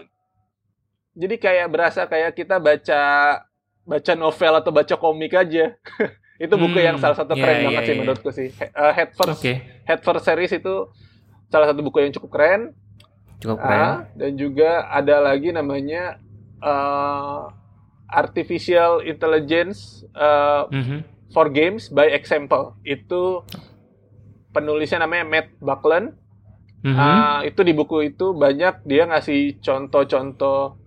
jadi 1.14 1.34
kayak 1.38 1.66
berasa 1.70 2.10
kayak 2.10 2.34
kita 2.34 2.58
baca 2.58 3.02
baca 3.86 4.12
novel 4.18 4.52
atau 4.58 4.72
baca 4.74 4.94
komik 4.98 5.32
aja. 5.38 5.78
itu 6.44 6.52
buku 6.52 6.76
hmm, 6.76 6.86
yang 6.92 6.96
salah 7.00 7.16
satu 7.16 7.32
keren 7.32 7.64
yeah, 7.64 7.64
banget 7.64 7.80
yeah, 7.80 7.86
sih 7.86 7.94
yeah. 7.94 8.00
menurutku 8.02 8.30
sih. 8.34 8.48
Uh, 8.74 8.92
Head 8.92 9.10
First 9.16 9.40
okay. 9.40 9.56
Head 9.88 10.00
First 10.04 10.26
series 10.26 10.52
itu 10.52 10.74
salah 11.48 11.70
satu 11.70 11.80
buku 11.86 12.02
yang 12.02 12.12
cukup 12.12 12.34
keren. 12.34 12.74
Cukup 13.40 13.62
keren. 13.62 13.80
Uh, 13.80 13.96
dan 14.18 14.30
juga 14.36 14.84
ada 14.90 15.22
lagi 15.22 15.54
namanya 15.54 16.20
uh, 16.60 17.48
Artificial 18.06 19.02
Intelligence 19.02 20.06
uh, 20.14 20.70
mm 20.70 20.82
-hmm. 20.82 21.00
for 21.34 21.50
Games 21.50 21.90
by 21.90 22.10
Example. 22.10 22.78
Itu 22.86 23.42
penulisnya 24.54 25.04
namanya 25.04 25.24
Matt 25.26 25.48
Buckland 25.58 26.16
Mm-hmm. 26.86 27.02
Uh, 27.02 27.40
itu 27.50 27.60
di 27.66 27.72
buku 27.74 28.14
itu 28.14 28.30
banyak 28.30 28.86
dia 28.86 29.10
ngasih 29.10 29.58
contoh-contoh 29.58 30.78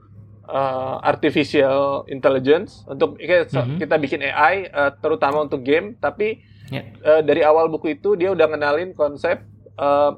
uh, 0.48 0.96
artificial 1.04 2.08
intelligence 2.08 2.88
untuk 2.88 3.20
mm-hmm. 3.20 3.84
kita 3.84 3.96
bikin 4.00 4.24
AI 4.24 4.72
uh, 4.72 4.96
terutama 4.96 5.44
untuk 5.44 5.60
game 5.60 6.00
tapi 6.00 6.40
yeah. 6.72 6.88
uh, 7.04 7.20
dari 7.20 7.44
awal 7.44 7.68
buku 7.68 8.00
itu 8.00 8.16
dia 8.16 8.32
udah 8.32 8.48
ngenalin 8.48 8.96
konsep 8.96 9.44
uh, 9.76 10.16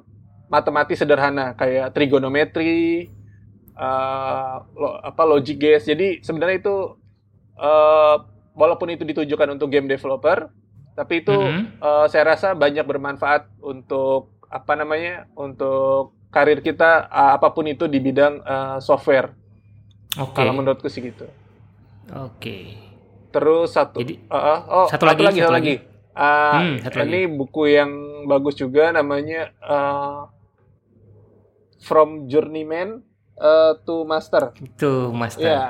matematis 0.54 1.02
sederhana 1.02 1.58
kayak 1.58 1.98
trigonometri 1.98 3.10
uh, 3.82 4.62
lo, 4.78 5.02
apa 5.02 5.24
logic 5.26 5.58
gates 5.58 5.90
jadi 5.90 6.22
sebenarnya 6.22 6.62
itu 6.62 6.76
uh, 7.58 8.16
walaupun 8.54 8.94
itu 8.94 9.02
ditujukan 9.02 9.58
untuk 9.58 9.74
game 9.74 9.90
developer 9.90 10.54
tapi 10.94 11.26
itu 11.26 11.34
mm-hmm. 11.34 11.82
uh, 11.82 12.06
saya 12.12 12.36
rasa 12.36 12.54
banyak 12.54 12.86
bermanfaat 12.86 13.50
untuk 13.64 14.38
apa 14.52 14.76
namanya 14.76 15.26
untuk 15.40 16.14
karir 16.32 16.60
kita 16.60 17.08
uh, 17.08 17.32
apa 17.40 17.52
pun 17.56 17.68
itu 17.68 17.88
di 17.88 18.00
bidang 18.04 18.44
uh, 18.44 18.78
software. 18.84 19.32
Oke. 20.20 20.36
Okay. 20.36 20.44
Kalau 20.44 20.54
menurutku 20.56 20.88
sih 20.92 21.00
gitu. 21.00 21.28
Oke. 22.12 22.36
Okay. 22.40 22.64
Terus 23.32 23.72
satu 23.72 24.04
Jadi, 24.04 24.20
uh, 24.28 24.36
uh, 24.36 24.60
oh 24.68 24.88
satu, 24.92 25.08
lagi 25.08 25.24
satu 25.24 25.28
lagi. 25.28 25.40
Satu 25.40 25.56
lagi. 25.56 25.76
Uh, 26.12 26.52
hmm, 26.60 26.76
satu 26.84 26.98
ini 27.08 27.22
lagi. 27.24 27.36
buku 27.40 27.64
yang 27.72 27.92
bagus 28.28 28.56
juga 28.60 28.92
namanya 28.92 29.56
uh, 29.64 30.28
From 31.80 32.28
Journeyman 32.28 33.00
uh, 33.42 33.74
to 33.82 34.06
Master. 34.06 34.54
To 34.78 35.10
Master. 35.12 35.42
Ya. 35.42 35.66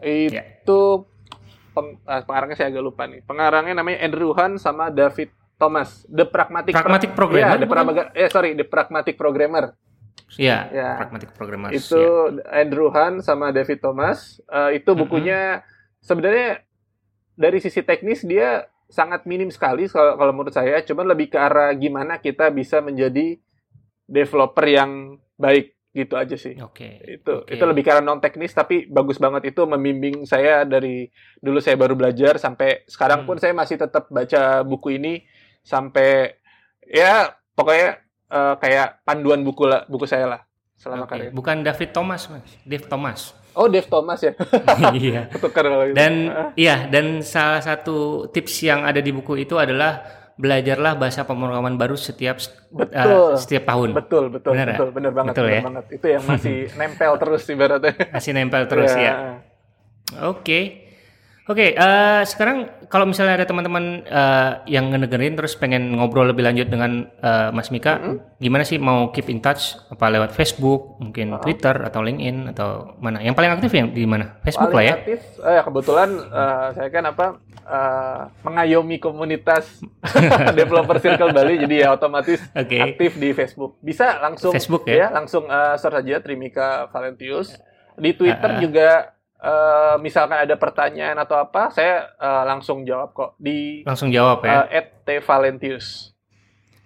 Itu 0.00 0.30
yeah. 0.32 1.74
peng, 1.74 1.98
pengarangnya 2.04 2.56
saya 2.56 2.70
agak 2.70 2.84
lupa 2.86 3.04
nih. 3.10 3.20
Pengarangnya 3.26 3.74
namanya 3.74 3.98
Andrew 4.06 4.30
Han 4.38 4.62
sama 4.62 4.88
David 4.88 5.34
Thomas, 5.56 6.04
The 6.06 6.28
Pragmatic, 6.28 6.72
Pragmatic 6.76 7.10
Pro 7.16 7.26
Programmer. 7.26 7.56
Ya, 7.56 7.60
The 7.60 7.68
Pragmatic, 7.68 8.04
eh 8.12 8.28
sorry, 8.28 8.50
The 8.54 8.66
Pragmatic 8.68 9.14
Programmer. 9.16 9.74
Iya, 10.36 10.58
ya. 10.68 10.90
Pragmatic 11.00 11.30
Programmer. 11.32 11.70
Itu 11.72 12.32
ya. 12.36 12.62
Andrew 12.62 12.92
Han 12.92 13.24
sama 13.24 13.50
David 13.50 13.80
Thomas. 13.80 14.38
Uh, 14.46 14.74
itu 14.76 14.92
bukunya 14.92 15.60
mm 15.60 15.60
-hmm. 15.64 16.04
sebenarnya 16.04 16.48
dari 17.36 17.58
sisi 17.60 17.80
teknis 17.84 18.24
dia 18.24 18.68
sangat 18.86 19.24
minim 19.24 19.48
sekali 19.48 19.88
kalau, 19.88 20.20
kalau 20.20 20.32
menurut 20.36 20.52
saya. 20.52 20.84
Cuman 20.84 21.08
lebih 21.08 21.32
ke 21.32 21.38
arah 21.40 21.72
gimana 21.72 22.20
kita 22.20 22.52
bisa 22.52 22.84
menjadi 22.84 23.40
developer 24.04 24.66
yang 24.66 25.16
baik 25.40 25.75
gitu 25.96 26.14
aja 26.20 26.36
sih. 26.36 26.52
Oke. 26.60 27.00
Okay. 27.00 27.16
Itu 27.16 27.48
okay. 27.48 27.56
itu 27.56 27.64
lebih 27.64 27.82
karena 27.88 28.04
non 28.04 28.20
teknis 28.20 28.52
tapi 28.52 28.84
bagus 28.84 29.16
banget 29.16 29.48
itu 29.56 29.64
membimbing 29.64 30.28
saya 30.28 30.68
dari 30.68 31.08
dulu 31.40 31.56
saya 31.64 31.80
baru 31.80 31.96
belajar 31.96 32.36
sampai 32.36 32.84
sekarang 32.84 33.24
hmm. 33.24 33.28
pun 33.32 33.36
saya 33.40 33.56
masih 33.56 33.80
tetap 33.80 34.12
baca 34.12 34.60
buku 34.60 35.00
ini 35.00 35.24
sampai 35.64 36.36
ya 36.84 37.32
pokoknya 37.56 38.04
uh, 38.28 38.54
kayak 38.60 39.00
panduan 39.08 39.40
buku 39.40 39.64
lah 39.64 39.88
buku 39.88 40.04
saya 40.04 40.28
lah 40.28 40.40
selama 40.76 41.08
okay. 41.08 41.16
karir. 41.16 41.30
Bukan 41.32 41.64
David 41.64 41.90
Thomas, 41.96 42.28
Mas. 42.28 42.44
Dave 42.68 42.84
Thomas. 42.84 43.32
Oh, 43.56 43.72
Dave 43.72 43.88
Thomas 43.88 44.20
ya. 44.20 44.36
iya. 45.00 45.32
Dan 45.96 46.28
iya, 46.60 46.84
dan 46.92 47.24
salah 47.24 47.64
satu 47.64 48.28
tips 48.28 48.68
yang 48.68 48.84
ada 48.84 49.00
di 49.00 49.08
buku 49.16 49.40
itu 49.40 49.56
adalah 49.56 50.04
belajarlah 50.36 51.00
bahasa 51.00 51.24
pemrograman 51.24 51.80
baru 51.80 51.96
setiap 51.96 52.36
betul. 52.68 53.32
Uh, 53.32 53.40
setiap 53.40 53.64
tahun. 53.64 53.96
Betul, 53.96 54.24
betul, 54.28 54.52
bener 54.52 54.76
betul, 54.76 54.88
benar 54.92 55.12
banget, 55.16 55.32
betul, 55.32 55.44
bener 55.48 55.56
ya? 55.56 55.62
banget. 55.64 55.84
Itu 55.96 56.06
yang 56.12 56.24
masih 56.28 56.56
nempel 56.78 57.12
terus 57.16 57.42
ibaratnya. 57.48 57.92
Masih 58.12 58.30
nempel 58.36 58.62
terus 58.68 58.92
ya. 58.92 59.00
ya. 59.00 59.14
Oke. 60.28 60.44
Okay. 60.44 60.64
Oke, 61.46 61.70
okay, 61.70 61.78
uh, 61.78 61.86
eh, 61.86 62.22
sekarang 62.26 62.66
kalau 62.90 63.06
misalnya 63.06 63.38
ada 63.38 63.46
teman-teman 63.46 64.02
uh, 64.10 64.66
yang 64.66 64.90
ngedengerin 64.90 65.38
terus 65.38 65.54
pengen 65.54 65.94
ngobrol 65.94 66.26
lebih 66.26 66.42
lanjut 66.42 66.66
dengan 66.66 67.06
uh, 67.22 67.54
Mas 67.54 67.70
Mika, 67.70 68.02
mm 68.02 68.02
-hmm. 68.02 68.16
gimana 68.42 68.66
sih 68.66 68.82
mau 68.82 69.14
keep 69.14 69.30
in 69.30 69.38
touch? 69.38 69.78
Apa 69.86 70.10
lewat 70.10 70.34
Facebook, 70.34 70.98
mungkin 70.98 71.30
uh 71.30 71.38
-huh. 71.38 71.46
Twitter 71.46 71.86
atau 71.86 72.02
LinkedIn 72.02 72.50
atau 72.50 72.98
mana? 72.98 73.22
Yang 73.22 73.38
paling 73.38 73.52
aktif 73.54 73.70
yang 73.78 73.94
di 73.94 74.02
mana? 74.10 74.42
Facebook 74.42 74.74
paling 74.74 74.90
lah 74.90 74.90
ya. 74.90 74.94
Aktif, 74.98 75.20
eh, 75.38 75.62
kebetulan 75.62 76.10
uh, 76.34 76.66
saya 76.74 76.88
kan 76.90 77.04
apa 77.14 77.26
uh, 77.62 78.20
mengayomi 78.42 78.98
komunitas 78.98 79.86
developer 80.58 80.98
Circle 80.98 81.30
Bali, 81.30 81.62
jadi 81.62 81.86
ya 81.86 81.88
otomatis 81.94 82.42
okay. 82.58 82.90
aktif 82.90 83.22
di 83.22 83.30
Facebook. 83.30 83.78
Bisa 83.86 84.18
langsung 84.18 84.50
Facebook 84.50 84.82
ya, 84.90 84.98
ya 84.98 85.06
langsung 85.14 85.46
uh, 85.46 85.78
search 85.78 86.02
aja 86.02 86.18
Trimika 86.18 86.90
Valentius. 86.90 87.54
Di 87.94 88.18
Twitter 88.18 88.50
uh 88.50 88.58
-uh. 88.58 88.62
juga 88.66 89.15
uh, 89.46 89.94
misalkan 90.02 90.42
ada 90.42 90.58
pertanyaan 90.58 91.16
atau 91.22 91.38
apa, 91.38 91.70
saya 91.70 92.10
uh, 92.18 92.42
langsung 92.42 92.82
jawab 92.82 93.14
kok 93.14 93.30
di 93.38 93.86
langsung 93.86 94.10
jawab 94.10 94.42
ya. 94.42 94.66
Uh, 94.66 94.82
@tvalentius. 95.06 96.16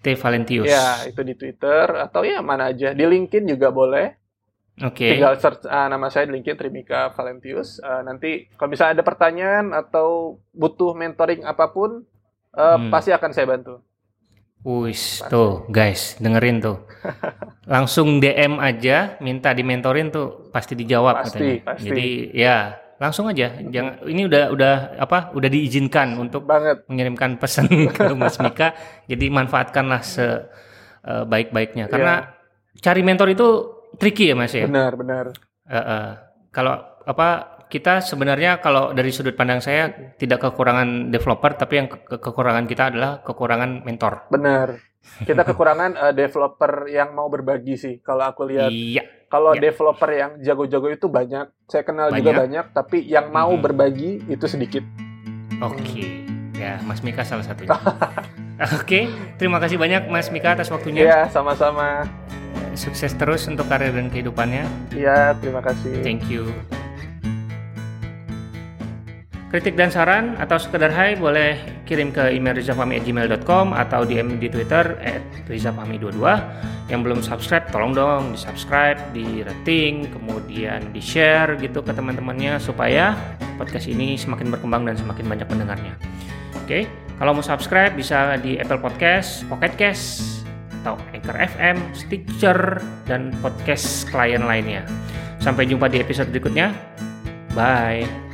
T 0.00 0.16
Valentius. 0.16 0.64
Ya, 0.64 1.04
itu 1.04 1.20
di 1.20 1.36
Twitter 1.36 1.92
atau 2.00 2.24
ya 2.24 2.40
mana 2.40 2.72
aja. 2.72 2.96
Di 2.96 3.04
LinkedIn 3.04 3.44
juga 3.44 3.68
boleh. 3.68 4.16
Oke. 4.80 5.04
Okay. 5.04 5.10
Tinggal 5.20 5.36
search 5.36 5.68
uh, 5.68 5.88
nama 5.92 6.08
saya 6.08 6.24
di 6.24 6.40
LinkedIn 6.40 6.56
Trimika 6.56 7.12
Valentius. 7.12 7.84
Uh, 7.84 8.00
nanti 8.00 8.48
kalau 8.56 8.72
misalnya 8.72 9.00
ada 9.00 9.04
pertanyaan 9.04 9.76
atau 9.76 10.40
butuh 10.56 10.96
mentoring 10.96 11.44
apa 11.44 11.68
pun, 11.68 12.08
uh, 12.56 12.80
hmm. 12.80 12.88
pasti 12.88 13.12
akan 13.12 13.30
saya 13.36 13.44
bantu. 13.44 13.84
Wis, 14.60 15.24
tuh 15.32 15.64
guys, 15.72 16.20
dengerin 16.20 16.60
tuh. 16.60 16.84
Langsung 17.72 18.20
DM 18.20 18.60
aja, 18.60 19.16
minta 19.24 19.56
dimentorin 19.56 20.12
tuh 20.12 20.52
pasti 20.52 20.76
dijawab 20.76 21.24
pasti, 21.24 21.32
katanya. 21.32 21.56
Pasti. 21.64 21.86
Jadi 21.88 22.08
ya 22.36 22.56
langsung 23.00 23.24
aja. 23.32 23.56
Jangan 23.56 24.04
ini 24.04 24.28
udah 24.28 24.52
udah 24.52 24.74
apa? 25.00 25.32
Udah 25.32 25.48
diizinkan 25.48 26.20
untuk 26.20 26.44
Banget. 26.44 26.84
mengirimkan 26.92 27.40
pesan 27.40 27.72
ke 27.96 28.12
Mas 28.12 28.36
Mika. 28.36 28.76
Jadi 29.08 29.32
manfaatkanlah 29.32 30.04
sebaik-baiknya. 30.04 31.88
Uh, 31.88 31.90
Karena 31.96 32.14
yeah. 32.28 32.80
cari 32.84 33.00
mentor 33.00 33.32
itu 33.32 33.48
tricky 33.96 34.28
ya 34.28 34.36
Mas 34.36 34.52
ya. 34.52 34.68
Benar, 34.68 34.92
benar. 35.00 35.24
Uh, 35.64 35.78
uh, 35.80 36.06
kalau 36.52 36.84
apa 37.08 37.59
kita 37.70 38.02
sebenarnya 38.02 38.58
kalau 38.58 38.90
dari 38.90 39.14
sudut 39.14 39.38
pandang 39.38 39.62
saya 39.62 40.12
tidak 40.18 40.42
kekurangan 40.42 41.14
developer, 41.14 41.54
tapi 41.54 41.72
yang 41.78 41.86
ke 41.86 42.18
kekurangan 42.18 42.66
kita 42.66 42.90
adalah 42.90 43.22
kekurangan 43.22 43.86
mentor. 43.86 44.26
Benar. 44.26 44.74
Kita 45.22 45.46
kekurangan 45.48 45.94
uh, 45.94 46.12
developer 46.12 46.90
yang 46.90 47.14
mau 47.14 47.30
berbagi 47.30 47.78
sih. 47.78 47.94
Kalau 48.02 48.26
aku 48.26 48.50
lihat, 48.50 48.74
iya. 48.74 49.06
kalau 49.30 49.54
iya. 49.54 49.70
developer 49.70 50.10
yang 50.10 50.30
jago-jago 50.42 50.90
itu 50.90 51.06
banyak. 51.06 51.46
Saya 51.70 51.86
kenal 51.86 52.10
banyak. 52.10 52.18
juga 52.26 52.32
banyak, 52.42 52.66
tapi 52.74 53.06
yang 53.06 53.30
mau 53.30 53.54
hmm. 53.54 53.62
berbagi 53.62 54.10
itu 54.26 54.44
sedikit. 54.50 54.82
Oke, 55.62 55.78
okay. 55.78 56.10
ya 56.58 56.82
Mas 56.82 57.06
Mika 57.06 57.22
salah 57.22 57.46
satunya. 57.46 57.70
Oke, 57.80 58.76
okay. 58.76 59.04
terima 59.40 59.62
kasih 59.62 59.78
banyak 59.78 60.10
Mas 60.10 60.28
Mika 60.34 60.58
atas 60.58 60.68
waktunya. 60.74 61.06
Iya, 61.06 61.20
sama-sama. 61.30 62.04
Sukses 62.74 63.14
terus 63.14 63.46
untuk 63.46 63.70
karir 63.70 63.94
dan 63.94 64.10
kehidupannya. 64.10 64.66
Iya, 64.92 65.38
terima 65.38 65.62
kasih. 65.62 66.02
Thank 66.02 66.28
you. 66.28 66.50
Kritik 69.50 69.74
dan 69.74 69.90
saran 69.90 70.38
atau 70.38 70.62
sekedar 70.62 70.94
hai 70.94 71.18
boleh 71.18 71.82
kirim 71.82 72.14
ke 72.14 72.30
email 72.30 72.54
rizafahmi@gmail.com 72.54 73.74
atau 73.74 74.06
DM 74.06 74.38
di 74.38 74.46
Twitter 74.46 74.94
@rizafahmi22. 75.50 76.22
Yang 76.86 77.00
belum 77.02 77.18
subscribe 77.18 77.66
tolong 77.74 77.90
dong 77.90 78.22
di 78.30 78.38
subscribe, 78.38 78.98
di 79.10 79.42
rating, 79.42 80.06
kemudian 80.14 80.94
di 80.94 81.02
share 81.02 81.58
gitu 81.58 81.82
ke 81.82 81.90
teman-temannya 81.90 82.62
supaya 82.62 83.18
podcast 83.58 83.90
ini 83.90 84.14
semakin 84.14 84.54
berkembang 84.54 84.86
dan 84.86 84.94
semakin 84.94 85.26
banyak 85.26 85.46
pendengarnya. 85.50 85.94
Oke, 86.62 86.86
kalau 87.18 87.34
mau 87.34 87.42
subscribe 87.42 87.90
bisa 87.98 88.38
di 88.38 88.54
Apple 88.54 88.78
Podcast, 88.78 89.42
Pocket 89.50 89.74
Cast, 89.74 90.46
atau 90.80 90.94
Anchor 91.10 91.36
FM, 91.36 91.76
Stitcher, 91.90 92.78
dan 93.10 93.34
podcast 93.42 94.06
klien 94.08 94.46
lainnya. 94.46 94.86
Sampai 95.42 95.66
jumpa 95.66 95.90
di 95.90 95.98
episode 95.98 96.30
berikutnya. 96.30 96.70
Bye. 97.58 98.29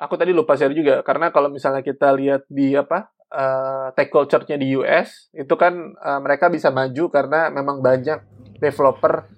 Aku 0.00 0.16
tadi 0.16 0.32
lupa 0.32 0.56
share 0.56 0.72
juga 0.72 1.04
karena 1.04 1.28
kalau 1.28 1.52
misalnya 1.52 1.84
kita 1.84 2.08
lihat 2.16 2.48
di 2.48 2.72
apa 2.72 3.12
uh, 3.28 3.92
tech 3.92 4.08
culture-nya 4.08 4.56
di 4.56 4.72
US 4.80 5.28
itu 5.36 5.54
kan 5.60 5.92
uh, 6.00 6.20
mereka 6.24 6.48
bisa 6.48 6.72
maju 6.72 7.12
karena 7.12 7.52
memang 7.52 7.84
banyak 7.84 8.24
developer 8.56 9.28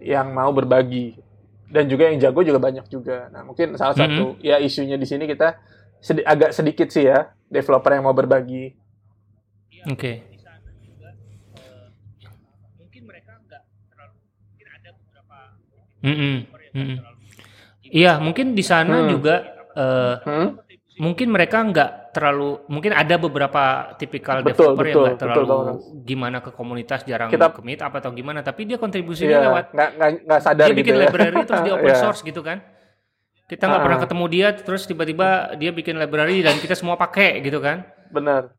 yang 0.00 0.32
mau 0.32 0.48
berbagi 0.56 1.20
dan 1.68 1.84
juga 1.84 2.08
yang 2.08 2.16
jago 2.22 2.40
juga 2.46 2.62
banyak 2.62 2.86
juga. 2.88 3.28
Nah 3.28 3.44
mungkin 3.44 3.76
salah 3.76 3.92
satu 3.92 4.32
mm 4.32 4.40
-hmm. 4.40 4.48
ya 4.48 4.56
isunya 4.56 4.96
di 4.96 5.04
sini 5.04 5.28
kita 5.28 5.60
sedi 6.00 6.24
agak 6.24 6.56
sedikit 6.56 6.88
sih 6.88 7.04
ya 7.04 7.36
developer 7.52 7.92
yang 7.92 8.08
mau 8.08 8.16
berbagi. 8.16 8.72
Oke. 9.92 9.92
Okay. 9.92 10.16
Mm 16.06 16.14
-hmm. 16.14 16.36
Mm 16.76 16.84
-hmm. 16.86 16.98
Iya, 17.86 18.18
mungkin 18.18 18.58
di 18.58 18.64
sana 18.66 19.06
hmm. 19.06 19.10
juga 19.10 19.55
uh, 19.76 20.16
hmm? 20.24 20.48
mungkin 20.96 21.28
mereka 21.28 21.60
nggak 21.60 22.16
terlalu 22.16 22.64
mungkin 22.72 22.96
ada 22.96 23.20
beberapa 23.20 23.92
tipikal 24.00 24.40
betul, 24.40 24.72
developer 24.72 24.84
betul, 24.84 24.88
yang 24.88 25.04
nggak 25.04 25.20
terlalu 25.20 25.44
betul, 25.44 25.74
gimana 26.08 26.36
ke 26.40 26.50
komunitas 26.56 27.00
jarang 27.04 27.28
kita, 27.28 27.52
meet 27.60 27.80
apa 27.84 28.00
atau 28.00 28.12
gimana 28.16 28.40
tapi 28.40 28.64
dia 28.64 28.80
kontribusinya 28.80 29.36
iya, 29.36 29.44
lewat 29.52 29.64
nggak, 29.76 30.40
sadar 30.40 30.64
dia 30.64 30.72
gitu 30.72 30.80
bikin 30.80 30.94
ya. 30.96 31.00
library 31.04 31.38
terus 31.44 31.60
dia 31.68 31.74
open 31.76 31.92
yeah. 31.92 32.00
source 32.00 32.20
gitu 32.24 32.40
kan 32.40 32.64
kita 33.46 33.68
nggak 33.68 33.78
ah. 33.78 33.84
pernah 33.84 34.00
ketemu 34.00 34.24
dia 34.32 34.48
terus 34.56 34.82
tiba-tiba 34.88 35.28
dia 35.60 35.70
bikin 35.70 36.00
library 36.00 36.40
dan 36.40 36.56
kita 36.56 36.72
semua 36.72 36.96
pakai 36.96 37.44
gitu 37.44 37.60
kan 37.60 37.84
benar 38.08 38.56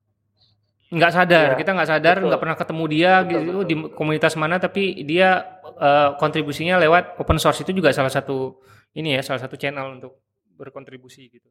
nggak 0.93 1.11
sadar 1.11 1.47
yeah. 1.51 1.59
kita 1.59 1.71
nggak 1.73 1.89
sadar 1.89 2.15
nggak 2.21 2.39
pernah 2.39 2.55
ketemu 2.55 2.83
dia 2.85 3.11
betul, 3.25 3.31
gitu 3.33 3.51
betul. 3.51 3.65
di 3.65 3.75
komunitas 3.97 4.33
mana 4.37 4.61
tapi 4.61 5.01
dia 5.03 5.57
uh, 5.81 6.13
kontribusinya 6.21 6.77
lewat 6.77 7.17
open 7.17 7.41
source 7.41 7.65
itu 7.65 7.73
juga 7.73 7.89
salah 7.89 8.13
satu 8.13 8.61
ini 8.93 9.17
ya 9.17 9.25
salah 9.25 9.41
satu 9.41 9.57
channel 9.57 9.97
untuk 9.97 10.26
berkontribusi 10.57 11.29
gitu 11.29 11.49